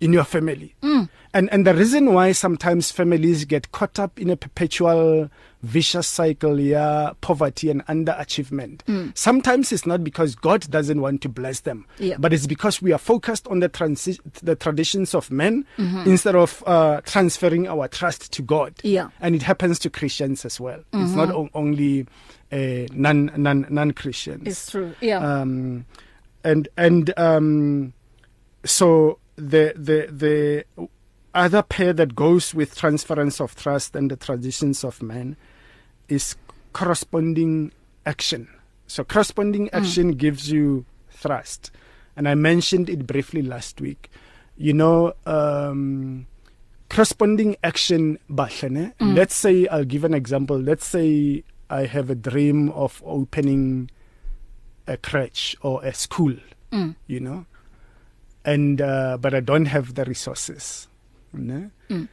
[0.00, 0.74] in your family.
[0.82, 1.08] mm.
[1.34, 5.28] And and the reason why sometimes families get caught up in a perpetual
[5.62, 8.78] vicious cycle yeah poverty and underachievement.
[8.86, 9.16] Mm.
[9.18, 12.16] Sometimes it's not because God doesn't want to bless them, Yeah.
[12.18, 16.06] but it's because we are focused on the transi- the traditions of men Mhm.
[16.06, 18.74] instead of uh, transferring our trust to God.
[18.84, 20.80] yeah And it happens to Christians as well.
[20.92, 21.34] It's not Mhm.
[21.34, 22.06] o- only
[22.52, 25.84] uh, non non non Christians it's true yeah um
[26.44, 27.92] and and um
[28.64, 30.64] so the the the
[31.34, 35.36] other pair that goes with transference of trust and the traditions of man
[36.08, 36.36] is
[36.72, 37.72] corresponding
[38.06, 38.48] action
[38.86, 40.16] so corresponding action mm.
[40.16, 41.70] gives you thrust
[42.16, 44.10] and i mentioned it briefly last week
[44.56, 46.26] you know um
[46.88, 49.14] corresponding action mm.
[49.14, 53.90] let's say i'll give an example let's say i have a dream of opening
[54.86, 56.34] a crèche or a school
[56.72, 56.94] mm.
[57.06, 57.44] you know
[58.44, 60.88] and uh, but i don't have the resources
[61.38, 61.70] ne?
[61.88, 62.08] Mm.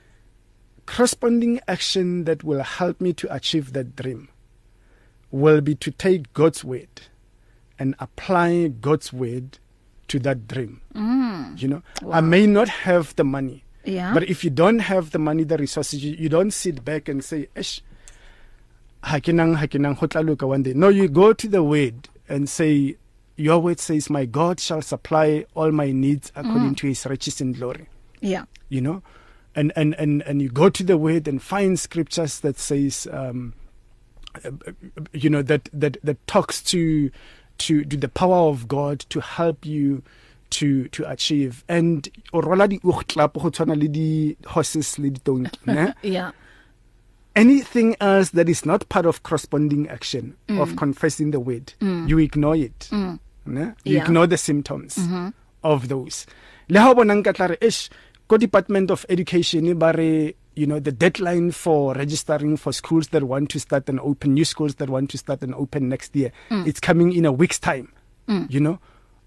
[0.86, 4.30] corresponding action that will help me to achieve that dream
[5.32, 7.02] will be to take god's word
[7.80, 9.58] and apply god's word
[10.08, 11.60] to that dream Mm.
[11.62, 12.18] you know Wow.
[12.18, 15.58] i may not have the money yeah but if you don't have the money the
[15.58, 17.82] resources you, you don't sit back and say ish
[19.04, 21.48] ha ke nang ha ke nang ho tla loka one day no you go to
[21.48, 22.96] the word and say
[23.36, 26.78] your word says my god shall supply all my needs according Mm.
[26.78, 27.88] to his riches in glory
[28.22, 29.02] yeah you know
[29.56, 33.54] and and and and you go to the word and find scriptures that says um
[35.14, 37.10] you know that that that talks to
[37.58, 40.04] to to the power of god to help you
[40.50, 45.22] to to achieve and o rola di uktlap go tshwana le di horses le di
[45.24, 46.32] donkey ne yeah
[47.36, 50.60] anything else that is not part of corresponding action Mm.
[50.62, 52.08] of confessing the word Mm.
[52.10, 53.20] you ignore it mm.
[53.46, 54.04] ne you Yeah.
[54.06, 56.28] ignore the symptoms mhm of those
[56.70, 57.90] le ha bona nka tla re ish
[58.28, 63.24] ko department of education ba re you know the deadline for registering for schools that
[63.24, 66.32] want to start and open new schools that want to start and open next year
[66.50, 66.66] Mm.
[66.68, 67.92] it's coming in a week's time
[68.28, 68.48] Mm.
[68.50, 68.80] you know?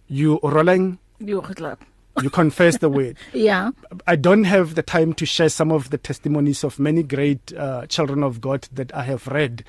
[0.09, 1.85] You rolling you clap.
[2.23, 3.17] You confess the word.
[3.33, 3.71] Yeah.
[4.09, 7.87] I don't have the time to share some of the testimonies of many great uh,
[7.87, 9.65] children of God that I have read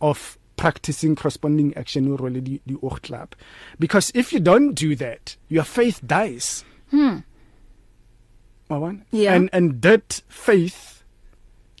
[0.00, 2.14] of practicing corresponding action.
[2.16, 3.32] Role di di oogklap
[3.80, 6.64] because if you don't do that your faith dies.
[6.90, 7.18] Hmm
[8.70, 9.34] Mawon Yeah.
[9.34, 11.02] and and that faith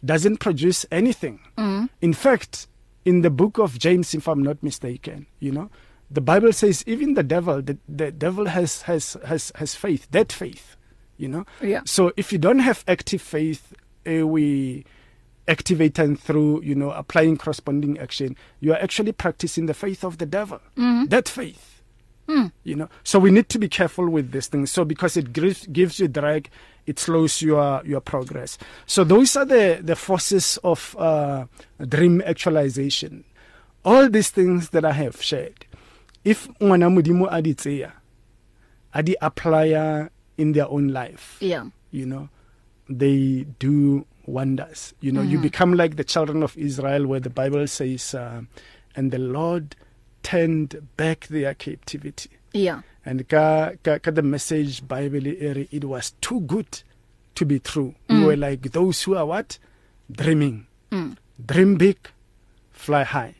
[0.04, 1.88] doesn't produce anything mm.
[2.00, 2.66] in fact
[3.04, 5.70] in the book of James if I'm not mistaken you know
[6.10, 10.32] the bible says even the devil the, the devil has has has has faith that
[10.32, 10.76] faith
[11.18, 13.74] you know yeah So if you don't have active faith,
[14.06, 14.84] uh, we
[15.48, 20.18] activate and through, you know, applying corresponding action, you are actually practicing the faith of
[20.18, 20.60] the devil.
[20.76, 21.08] mm.
[21.10, 21.77] That faith.
[22.28, 22.52] Mm.
[22.64, 22.88] You know.
[23.04, 24.66] So we need to be careful with this thing.
[24.66, 26.50] So because it gives gives you drag,
[26.86, 28.58] it slows your your progress.
[28.86, 31.46] So those are the the forces of uh
[31.88, 33.24] dream actualization.
[33.84, 35.64] All these things that I have shared.
[36.24, 37.92] If ngwana modimo a di tseya,
[38.92, 42.28] a di applya in their own life yeah you know
[42.88, 45.30] they do wonders you know mm.
[45.30, 45.42] you Mhm.
[45.42, 48.42] become like the children of Israel where the bible says uh,
[48.94, 49.74] and the lord
[50.30, 56.12] turned back their captivity yeah and ka ka, ka the message bible ere it was
[56.20, 56.82] too good
[57.34, 58.20] to be true Mm.
[58.20, 59.58] we were like those who are what
[60.10, 61.16] dreaming mm.
[61.46, 61.96] dream big
[62.72, 63.34] fly high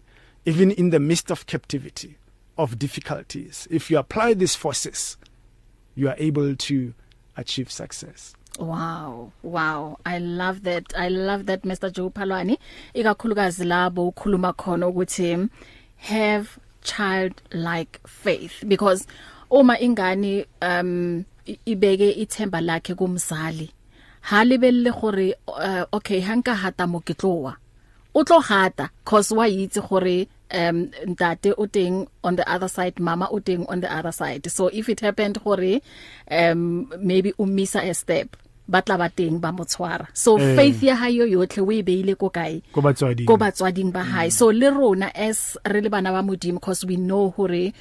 [0.44, 2.16] even in the midst of captivity
[2.57, 5.16] of difficulties if you apply these forces
[5.94, 6.94] you are able to
[7.37, 9.98] achieve success Wow, wow.
[10.05, 10.92] I love that.
[10.98, 11.92] I love that Mr.
[11.92, 12.59] Joe Palwani.
[12.94, 15.48] Ikakhulukazi labo ukhuluma khona ukuthi
[15.96, 19.07] have childlike faith because
[19.51, 23.71] uma ingane um i- ibeke ithemba lakhe kumzali
[24.21, 27.57] halibelle gore uh, okay hanka hata mo ke tloa
[28.14, 32.99] o tlo hata cause wa itse gore um ntate o teng on the other side
[33.01, 34.51] mama o teng on the other side.
[34.51, 35.81] So if it happened gore
[36.31, 38.37] um maybe o misa a step.
[38.68, 40.57] Batla ba teng ba motshwara so Eh.
[40.57, 42.62] faith ya hayo yotlhe we beile ko kae?
[42.72, 44.28] Go batswadi go batswading ba hae.
[44.31, 47.72] So le rona as re le bana ba modimo because we know hore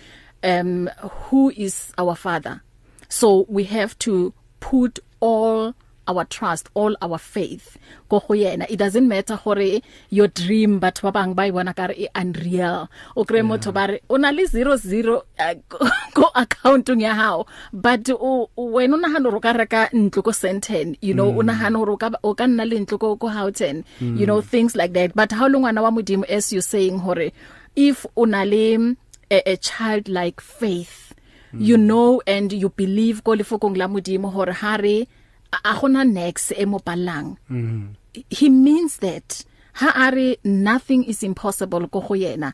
[0.43, 0.88] um
[1.28, 2.62] who is our father.
[3.10, 5.73] So we have to put all
[6.08, 7.78] our trust all our faith.
[8.10, 11.93] Go go yena it doesn't matter gore your dream but ba bang ba ibona kare
[11.98, 12.89] e unreal.
[13.15, 18.10] O kre motho bare o na le 00 uh, go- go accounting ya hao but
[18.10, 21.86] o o- wena o nahana ro ka reka ntlo ko Sandton you know o nahana
[21.86, 25.13] ro ka o ka nna le ntlo ko ko Houghton you know things like that.
[25.15, 27.32] But how long ngwana wa modimo as you saying hore
[27.76, 28.96] if una le
[29.30, 31.13] a, a childlike faith
[31.54, 31.60] mm.
[31.62, 35.08] you know and you believe ko lefokong la modimo hore hare a
[35.52, 37.96] a gona next e mo palang mm.
[38.30, 42.54] he means that ha are nothing is impossible go go yena.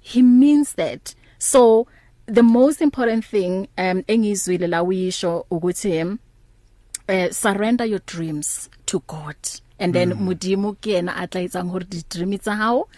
[0.00, 1.14] He means that.
[1.38, 1.86] So
[2.26, 6.18] the most important thing um engizwile la uyisho ukuthi um,
[7.08, 9.36] uh, surrender your dreams to God.
[9.78, 10.20] And then mm.
[10.20, 12.88] modimo ke yena a tla etsang hore di dream tsa hao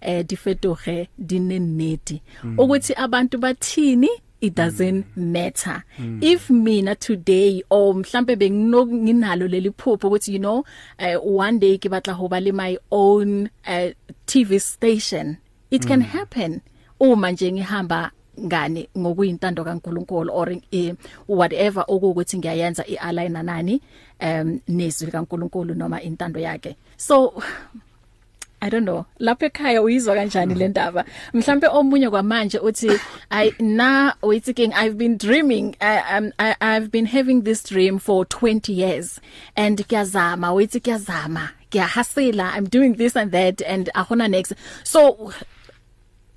[0.00, 2.20] eh di fetoge di nne nnete.
[2.44, 4.08] Ukuthi abantu bathini
[4.40, 6.22] it doesn't matter mm.
[6.22, 10.64] if mina today or mhlambe benginalo leli phupho ukuthi you know
[10.98, 13.90] uh, one day ke batla ho ba le my own uh,
[14.26, 15.36] TV station
[15.70, 15.88] it mm.
[15.88, 16.60] can happen
[17.00, 20.94] uma nje ngihamba ngani ngokuyintando kaNkuluNkulu or eh,
[21.28, 23.80] whatever okuthi ngiyayenza ialign nani
[24.20, 27.42] um nezwi kaNkuluNkulu noma intando yakhe so
[28.62, 29.06] I don't know.
[29.20, 31.04] Lapha ekhaya uyizwa kanjani le ndaba?
[31.34, 32.90] Mhlambe omunye kwamanje uthi
[33.30, 37.98] i na uyithi king i've been dreaming I, um, I i've been having this dream
[37.98, 39.20] for 20 years
[39.56, 44.54] and kuyazama uyithi kuyazama kuyahasela i'm doing this and that and ahona next.
[44.84, 45.32] So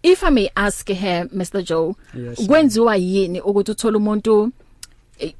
[0.04, 4.52] if i may ask her Mr Joe Yes, kwenziwa yini ukuthi uthola umuntu
[5.20, 5.34] eh,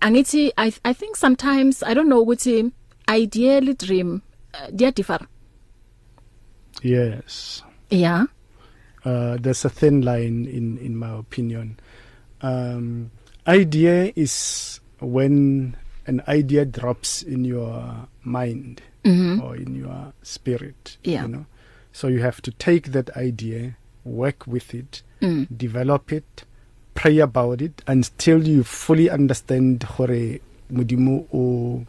[0.00, 2.70] angithi i i think sometimes i don't know ukuthi
[3.16, 4.20] ideally dream
[4.54, 5.20] uh, dia differ.
[6.82, 7.62] Yes.
[7.90, 8.26] Yeah.
[9.04, 11.78] Uh, there's a thin line in in my opinion.
[12.42, 13.10] Um
[13.46, 21.22] idea is when an idea drops in your mind mhm or in your spirit Yeah.
[21.22, 21.46] you know.
[21.92, 25.46] So you have to take that idea work with it mm.
[25.56, 26.44] develop it
[26.94, 30.40] pray about it until you fully understand gore
[30.72, 31.84] modimo o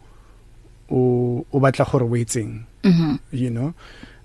[0.91, 3.73] o o batla gore o etseng mhm you know.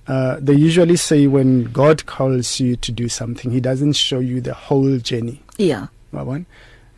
[0.06, 4.40] Uh they usually say when god calls you to do something he doesn't show you
[4.40, 5.40] the whole journey.
[5.56, 5.86] Yeah.
[6.10, 6.46] One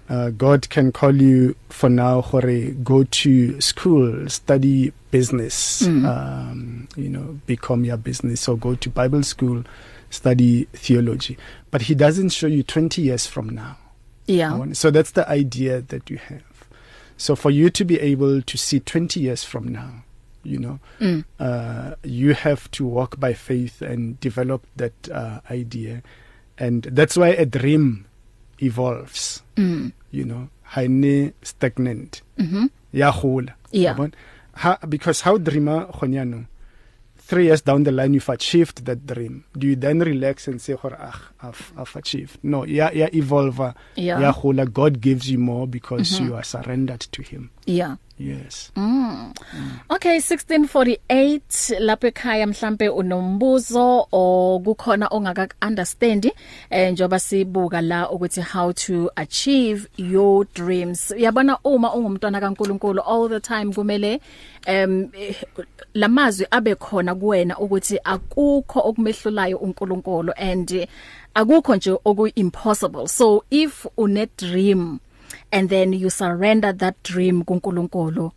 [0.09, 6.05] uh god can call you for now gore go to school study business Mm.
[6.07, 9.65] um you know become your business or go to bible school
[10.11, 11.37] study theology.
[11.71, 13.77] But he doesn't show you 20 years from now.
[14.27, 14.55] Yeah.
[14.57, 16.43] One- So that's the idea that you have.
[17.17, 20.05] So for you to be able to see 20 years from now,
[20.53, 21.25] you know mm.
[21.41, 26.03] uh you have to walk by faith and develop that uh idea
[26.59, 28.07] and that's why a dream
[28.63, 29.93] evolves mm.
[30.11, 33.97] you know haine stagnant mhm ya gola yeah.
[34.55, 36.47] ha because how dreamer khonyano
[37.29, 40.75] 3 years down the line you've achieved that dream do you then relax and say
[40.75, 44.21] hore ag I've, I've achieved no ya ya evolve Yeah.
[44.23, 46.27] ya gola god gives you more because Mhm.
[46.27, 47.97] you are surrendered to him yeah.
[48.19, 48.73] Yes.
[48.77, 49.35] Mm.
[49.91, 56.33] Okay 1648 lapho ekhaya mhlambe unombuzo o kukhona ongaka understand
[56.71, 61.13] eh njoba sibuka la ukuthi how to achieve your dreams.
[61.17, 64.21] Yabona uma ungumntwana kaNkuluNkulu all the time kumele
[64.67, 65.11] em
[65.95, 70.89] lamazwi abe khona kuwena ukuthi akukho okumehlulayo uNkulunkulu and
[71.35, 75.01] akukho nje oku impossible so if une dream
[75.53, 78.31] and then you surrender that dream kuNkulunkulu.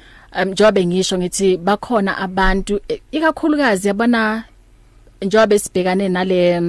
[0.43, 2.81] um njobe ngisho ngithi bakhona abantu
[3.13, 4.45] ikakhulukazi yabona
[5.23, 6.61] njobe sibhekane nale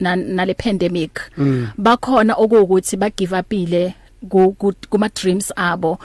[0.00, 1.68] na- nale pandemic Mm.
[1.78, 3.94] bakhona okuwukuthi ba give upile
[4.28, 5.98] ku- ku- kuma dreams abo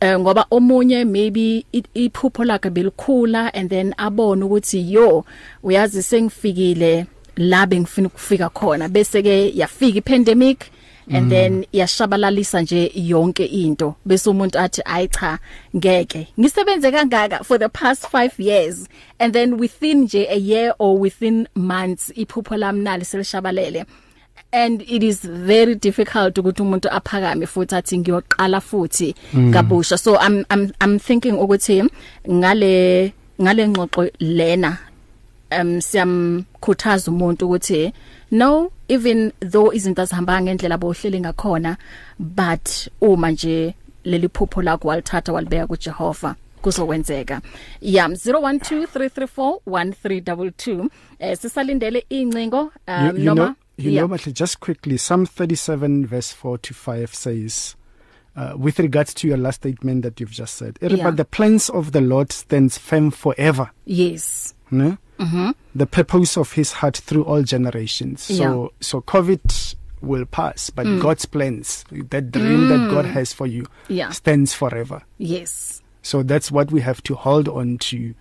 [0.00, 5.24] Eh, ngoba omunye maybe iphupho lakhe belikhula and then abone ukuthi yo
[5.62, 10.58] uyazi sengifikile la bengifuna ukufika khona bese ke yafika ipandemic
[11.10, 11.30] and Mm.
[11.30, 13.94] then yashabalalisa nje yonke into.
[14.06, 15.38] Bese umuntu athi ayi cha
[15.76, 16.28] ngeke.
[16.40, 18.88] Ngisebenze kangaka for the past 5 years.
[19.18, 23.84] And then within nje a year or within months iphupho lami nali selishabalele
[24.52, 29.52] and it is very difficult ukuthi umuntu aphakame futhi athi ngiyoqala futhi Mm.
[29.52, 29.98] kabusha.
[29.98, 31.82] So i'm i'm i'm thinking ukuthi
[32.30, 34.78] ngale ngale ngxoxo lena
[35.60, 37.92] um siyamkhuthaza umuntu ukuthi
[38.34, 41.76] no even though izinto azihamba ngendlela bohlele ngakhona
[42.18, 43.74] but uma nje
[44.04, 47.40] leli phupho lakho walithatha walibeka kuJehova kuzokwenzeka
[47.80, 54.06] yeah 0123341322 eh sisalindele incingo you, um you noma know you yeah.
[54.06, 57.76] know but just quickly Psalm 37 verse 4 to 5 says
[58.36, 60.96] uh, with regards to your last statement that you've just said Yeah.
[60.96, 61.10] yeah.
[61.10, 66.72] the plans of the Lord stands firm forever yes no mhm the purpose of his
[66.72, 68.68] heart through all generations so Yeah.
[68.80, 71.00] so covid will pass but Mm.
[71.00, 72.68] God's plans that dream mm.
[72.68, 74.10] that God has for you Yeah.
[74.10, 78.14] stands forever yes so that's what we have to hold on to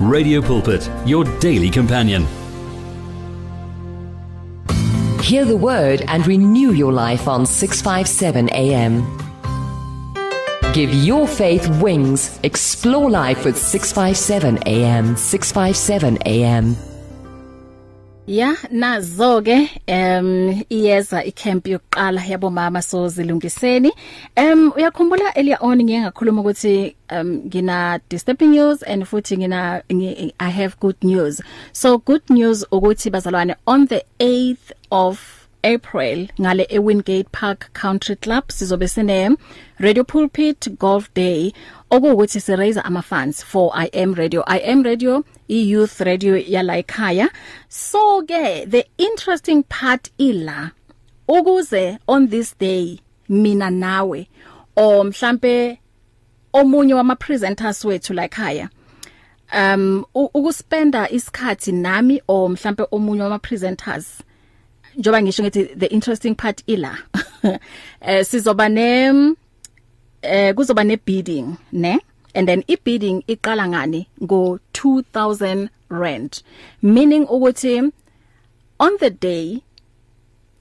[0.00, 2.26] Radio Pulpit, your daily companion.
[5.22, 9.18] Hear the word and renew your life on 657 AM.
[10.74, 12.38] Give your faith wings.
[12.42, 15.16] Explore life with 657 AM.
[15.16, 16.76] 657 AM.
[18.26, 23.92] Ya nazo ke em iyeza icamp yokuqala yabomama so zilungiseni
[24.36, 30.34] em uyakhumbula earlier on ngiye ngakhuluma ukuthi um ngina disturbing news and futhi ngina ngi,
[30.40, 31.40] I have good news.
[31.72, 38.44] So good news ukuthi bazalwane on the 8th of April ngale eWingate Park Country Club
[38.48, 39.36] sizobe sine
[39.78, 41.52] Radio Pulpit Golf Day.
[41.90, 44.42] Okuwukuthi si raise ama funds for I am radio.
[44.46, 47.28] I am radio i youth radio yala ekhaya
[47.68, 50.70] so ke the interesting part ila
[51.28, 54.28] ukuze on this day mina nawe
[54.76, 55.78] o mhlambe
[56.52, 58.68] omunye wama presenters wethu la ekhaya
[59.54, 64.22] um ukuspenda isikhathi nami o mhlambe omunye wama presenters
[64.96, 66.98] njoba ngisho ngithi the interesting part ila
[68.00, 69.12] eh sizoba ne
[70.26, 71.98] eh kuzoba ne bidding ne?
[72.34, 74.06] And then i bidding iqala ngani?
[74.22, 76.42] Ngo 2000 rand.
[76.82, 77.92] Meaning ukuthi
[78.80, 79.62] on the day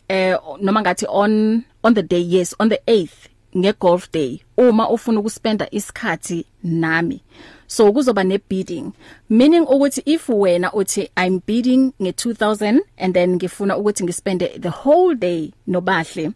[0.10, 4.90] eh noma ngathi on on the day yes on the 8th nge golf day uma
[4.90, 7.24] ufuna ukuspenda isikhathi nami.
[7.68, 8.94] So kuzoba ne bidding.
[9.30, 14.70] Meaning ukuthi if wena uthi i'm bidding nge 2000 and then ngifuna ukuthi ngispende the
[14.70, 16.34] whole day nobahle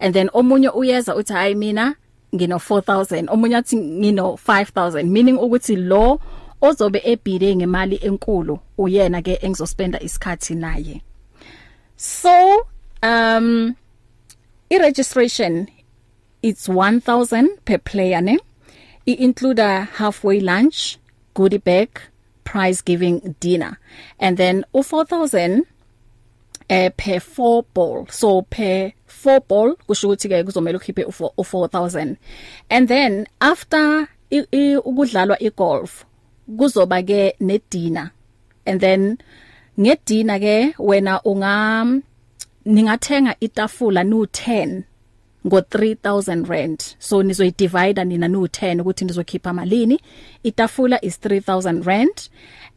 [0.00, 1.94] and then omunye uyeza uthi hayi mina
[2.34, 6.20] ngino 4000 omunye athi ngino 5000 meaning ukuthi lo
[6.60, 11.02] ozobe ebhide ngemali enkulu uyena ke engizospenda isikhathi naye.
[11.96, 12.66] So
[13.02, 13.76] um
[14.70, 15.68] i registration
[16.42, 18.38] it's 1000 per player ne?
[19.06, 20.98] I include a halfway lunch
[21.34, 22.00] goodie bag
[22.44, 23.78] prize giving dinner.
[24.18, 25.66] And then u 4000
[26.68, 28.06] eh per 4 ball.
[28.10, 31.04] So per 4 ball kusho ukuthi ke kuzomela ukhiphe
[31.36, 32.16] u 4000
[32.70, 34.08] and then after
[34.84, 36.04] ukudlalwa igolf
[36.58, 38.10] kuzoba ke ne dinner
[38.66, 39.18] and then
[39.80, 41.54] ngedina ke wena unga
[42.64, 44.82] ningathenga itafula nu 10
[45.46, 46.80] ngo 3000 rand.
[46.98, 50.00] So nizoyidivide nina nu 10 ukuthi nizokhipha malini.
[50.44, 52.28] Itafula is 3000 rand.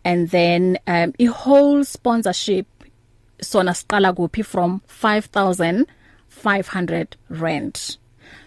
[0.03, 2.65] And then um i whole sponsorship
[3.41, 7.97] sona siqala kuphi from 5500 rand.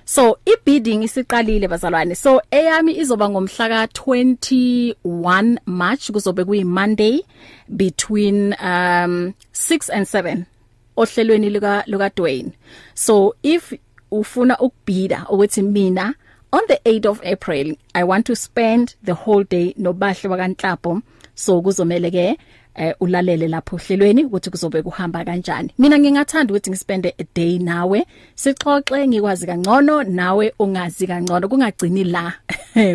[0.04, 2.16] So ibidding isiqalile bazalwane.
[2.16, 7.22] So eyami izoba ngomhla ka 21 March kuzobe kuyi Monday
[7.76, 10.46] between um 6 and 7
[10.98, 12.52] ohlelweni luka luka Dwayne
[12.94, 13.72] so if
[14.10, 16.14] ufuna ukubida ukuthi mina
[16.52, 21.02] on the 8th of April I want to spend the whole day nobahle wakanhlapho
[21.34, 22.38] so kuzomela ke
[22.78, 25.70] eh ulalele lapho ohlelweni ukuthi kuzobe kuhamba kanjani.
[25.78, 28.06] Mina ngingathanda ukuthi ngispende a day nawe.
[28.34, 31.48] Sixoxe ngikwazi kangcono nawe ungazi kangcono.
[31.48, 32.32] Kungagcini la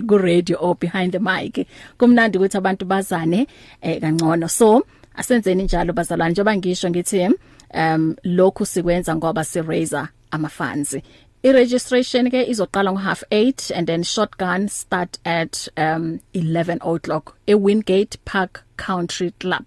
[0.07, 1.67] ku radio or behind the mic.
[1.99, 3.47] Kumnandi ukuthi abantu bazane
[3.81, 4.49] eh kangcono.
[4.49, 6.31] So asenzeni njalo bazalwane.
[6.31, 7.29] Njengoba ngisho ngithi
[7.73, 10.95] um lokhu sikwenza ngoba si raiser ama funds
[11.43, 17.53] i-registration ke izoqala ngo half 8 and then shotgun start at um 11 o'clock e
[17.53, 19.65] Wingate Park Country Club.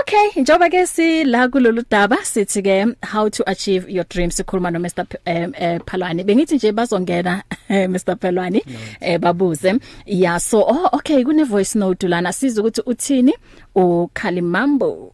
[0.00, 4.72] Okay njoba ke si la kulolu daba sithi ke how to achieve your dreams sikhuluma
[4.72, 7.42] no Mr um, uh, Phalwane bengithi nje bazongena
[7.92, 8.64] Mr Phalwane
[9.00, 9.78] eh babuze.
[10.06, 12.32] Yeah so oh okay kune voice note lana.
[12.32, 13.34] Siza ukuthi uthini?
[13.74, 15.12] Ukhalimambo.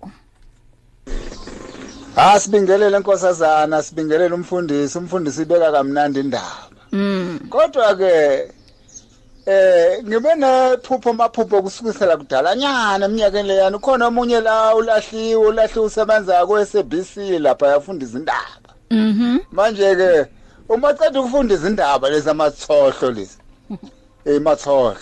[2.17, 4.99] Ah sibingelele nkosazana sibingelele umfundisi.
[4.99, 6.69] Umfundisi ibeka kamnandi indaba.
[6.93, 7.41] Mm.
[7.51, 8.53] Kodwa ke
[9.47, 12.57] eh ngibe nephupho maphupho kusukisela kudala.
[12.57, 18.71] Nyana eminyakeni leyana ukhona omunye la ulahliwe ulahliwe usebenza ku SABC lapha yafunda izindaba.
[18.91, 19.39] Mhm.
[19.53, 20.27] Manje ke
[20.69, 23.39] uma ceda ukufunda izindaba lezi amathohlo lezi
[24.25, 24.97] eh mathohlo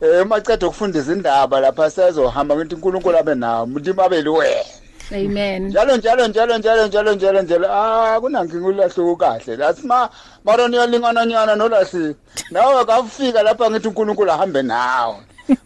[0.00, 4.64] eh uma ceda ukufunda izindaba lapha sezohamba ngithi uNkulunkulu abe nawo mlimi abeli wena
[5.12, 5.66] Amen.
[5.68, 9.56] Njalo njalo njalo njalo njalo njalo njalo ah kunankinga ulahluko kahle.
[9.56, 10.08] Lasima
[10.44, 12.14] maroni yalingana nyana nolahli.
[12.50, 15.16] Nawe akafika lapha ngithi uNkulunkulu ahambe nawe.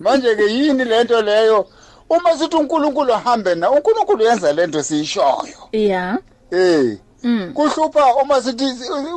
[0.01, 1.67] Manje ke yini lento leyo?
[2.11, 5.69] Uma sithi uNkulunkulu ahambe na uNkulunkulu yenza lento siyishoyo.
[5.73, 6.19] Yeah.
[6.51, 6.99] Eh.
[7.23, 7.53] Mm.
[7.55, 8.65] Kuhlupha uma sithi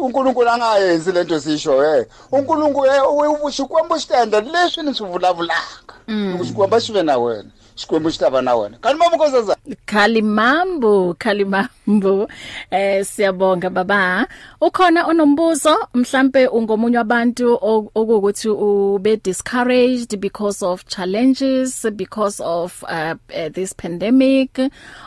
[0.01, 2.05] uNkulunkulu angayenzi lento siyisho eh.
[2.31, 5.95] uNkulunkulu uyubusha kwamba standard leswi nisivulavulaka.
[6.35, 7.49] Ukusikwamba sive na wena.
[7.75, 12.27] Sikwembu sitaba na wena kanti mama nkosazana Khalimambo Khalimambo
[12.71, 14.27] eh siyabonga baba.
[14.61, 23.15] Ukhona onombuzo mhlambe ungomunye wabantu o- okuthi ube discouraged because of challenges because of uh,
[23.29, 24.59] uh, this pandemic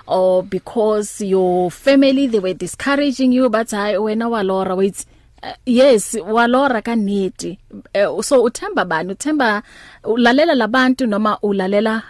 [0.06, 5.06] or because your family they were discouraging you but hayi wena walora wait
[5.42, 7.58] Uh, yes walora kaneti.
[7.94, 9.12] Uh, so uthemba bani?
[9.12, 9.62] Uthemba
[10.04, 12.02] ulalela labantu noma ulalela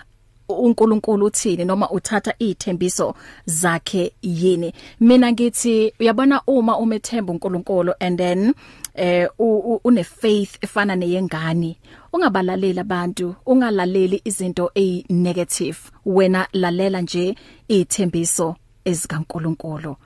[0.49, 3.15] uNkulunkulu uthini noma uthatha izithembiso
[3.47, 4.73] zakhe yini?
[5.01, 8.55] Mina ngithi uyabona uma umethemba uNkulunkulu and then
[8.95, 9.29] eh
[9.85, 11.77] une faith efana neyengane
[12.13, 17.35] ungabalaleli abantu ungalaleli izinto ey negative wena lalela nje
[17.69, 19.97] izithembiso ezikaNkulunkulu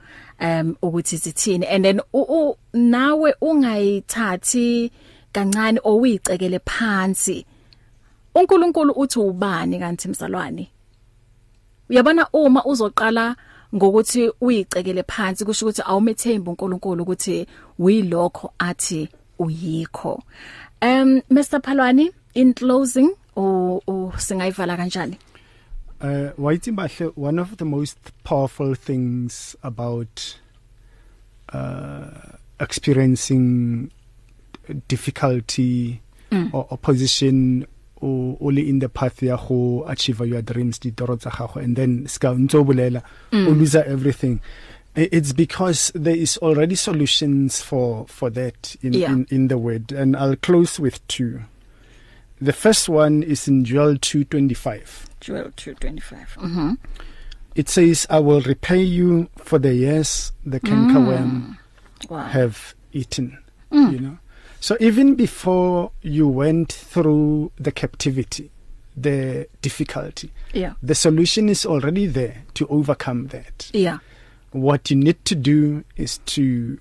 [0.41, 1.65] um ukuthi zithini.
[1.67, 4.91] And then u, u nawe ungayithathi
[5.31, 7.45] kancane owuyicekele phansi
[8.35, 10.71] uNkulunkulu uthi ubani kanti mzalwane?
[11.89, 13.35] Uyabona uma uzoqala
[13.75, 17.47] ngokuthi uyicekele phansi kusho ukuthi awumethemba uNkulunkulu ukuthi
[17.79, 19.09] uyilokho athi
[19.39, 20.23] uyikho.
[20.81, 25.17] Um Mr Phalwani in closing o singayivala kanjani?
[26.01, 30.39] Uh wayithi bahle one of the most powerful things about
[31.53, 32.07] uh
[32.59, 33.91] experiencing
[34.87, 36.01] difficulty
[36.31, 36.49] mm.
[36.53, 37.65] or opposition
[38.01, 42.07] o only in the path ya go achieve your dreams ditoro tsa gago and then
[42.07, 43.47] ska ntso bolela Mm.
[43.47, 44.39] o lose everything.
[44.95, 49.11] It's because there is already solutions for for that in Yeah.
[49.13, 51.41] in in the word and I'll close with two.
[52.41, 56.77] The first one is in Joel 225 Joel 225 mhm
[57.53, 61.57] it says i will repay you for the years the cankerworm
[62.09, 62.23] wow.
[62.27, 63.37] have eaten.
[63.71, 63.91] Mm.
[63.93, 64.17] you know?
[64.61, 68.49] So even before you went through the captivity
[68.95, 73.97] the difficulty yeah the solution is already there to overcome that yeah
[74.51, 76.77] what you need to do is to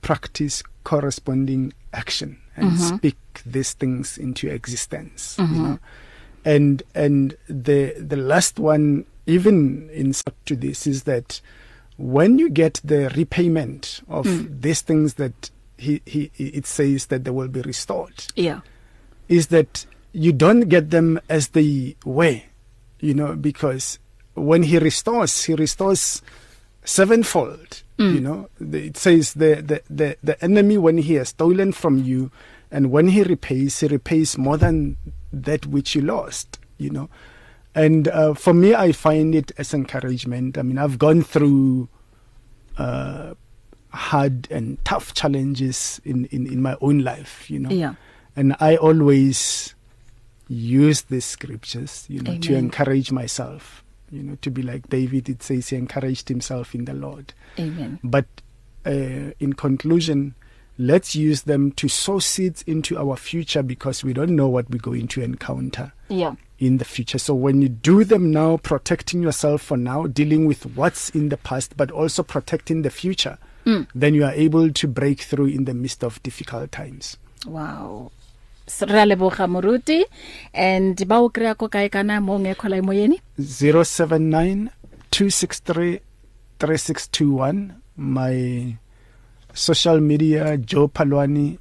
[0.00, 2.96] practice corresponding action and Mhm.
[2.96, 5.52] speak these things into existence Mhm.
[5.56, 5.78] you know
[6.44, 11.40] and and the the last one even in such to this is that
[11.98, 14.60] when you get the repayment of Mm.
[14.62, 15.50] these things that
[15.82, 18.16] he, he it says that they will be restored.
[18.36, 18.60] Yeah.
[19.28, 22.40] Is that you don't get them as they were
[23.00, 23.98] you know because
[24.34, 26.22] when he restores he restores
[26.84, 28.14] sevenfold Mm.
[28.14, 28.48] you know.
[28.58, 32.30] It says the, the the the enemy when he has stolen from you
[32.70, 34.96] and when he repays he repays more than
[35.30, 37.08] that which you lost you know.
[37.74, 40.56] And uh, for me i find it as encouragement.
[40.58, 41.88] I mean i've gone through
[42.78, 43.34] uh
[43.92, 47.94] hard and tough challenges in in in my own life you know yeah
[48.34, 49.74] and I always
[50.48, 52.64] use these scriptures, you know, to Amen.
[52.64, 55.28] encourage myself, you know, to be like David.
[55.28, 57.32] It says he encouraged himself in the Lord.
[57.58, 58.26] amen But
[58.84, 60.34] uh, in conclusion,
[60.78, 64.78] let's use them to sow seeds into our future because we don't know what we're
[64.78, 67.18] going to encounter yeah in the future.
[67.18, 71.36] So when you do them now, protecting yourself for now, dealing with what's in the
[71.36, 73.36] past, but also protecting the future,
[73.66, 73.86] Mm.
[73.94, 77.16] then you are able to break through in the midst of difficult times.
[77.46, 78.10] wow.
[78.66, 80.04] Sira leboga moruti.
[80.54, 83.18] And ba o kry ko kae kana mo ngekho la moyeni?
[83.38, 84.70] 079
[85.10, 85.98] 263
[86.58, 88.76] 3621 my
[89.52, 91.58] social media Joe Palwani.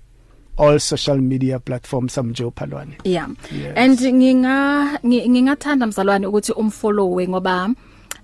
[0.57, 2.95] All social media platforms I'm Joe Palwani.
[3.03, 3.27] Yeah.
[3.51, 3.73] Yes.
[3.75, 7.69] and nginga ngi- ngingathanda mzalwane ukuthi umfollowe ngoba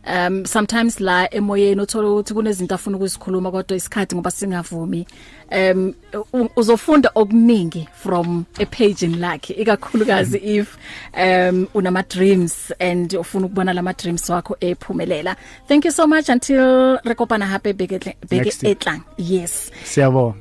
[0.08, 5.08] um sometimes la emoyeni uthola ukuthi kunezinto afuna ukuzikhuluma kodwa isikhathi ngoba singavumi.
[5.52, 5.94] Um
[6.34, 10.78] u- uzofunda okuningi from a page lakhe ikakhulukazi if
[11.14, 15.36] um unama dreams and ufuna ukubona lama dreams wakho ephumelela.
[15.68, 18.00] Thank you so much until rekopana hape beke
[18.30, 18.80] beke Next week.
[18.80, 19.02] etlang.
[19.18, 19.72] Yes.
[19.84, 20.36] Siyabonga.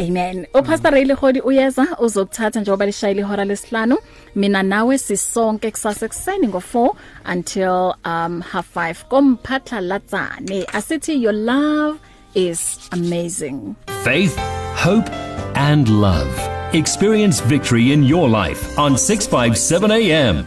[0.00, 0.46] Amen.
[0.54, 3.96] uPastor Ray Lehodi uyeza uzokuthatha njengoba lishayile ihora lesihlanu.
[4.34, 6.90] Mina nawe sisonke kusasa ekseni ngo4
[7.32, 8.94] until um half 5.
[9.08, 10.64] Komphatla latsane.
[10.72, 11.98] Asithi your love
[12.34, 13.74] is amazing.
[14.04, 14.36] Faith,
[14.76, 15.10] hope,
[15.54, 16.48] and love.
[16.74, 20.46] Experience victory in your life on 657 AM.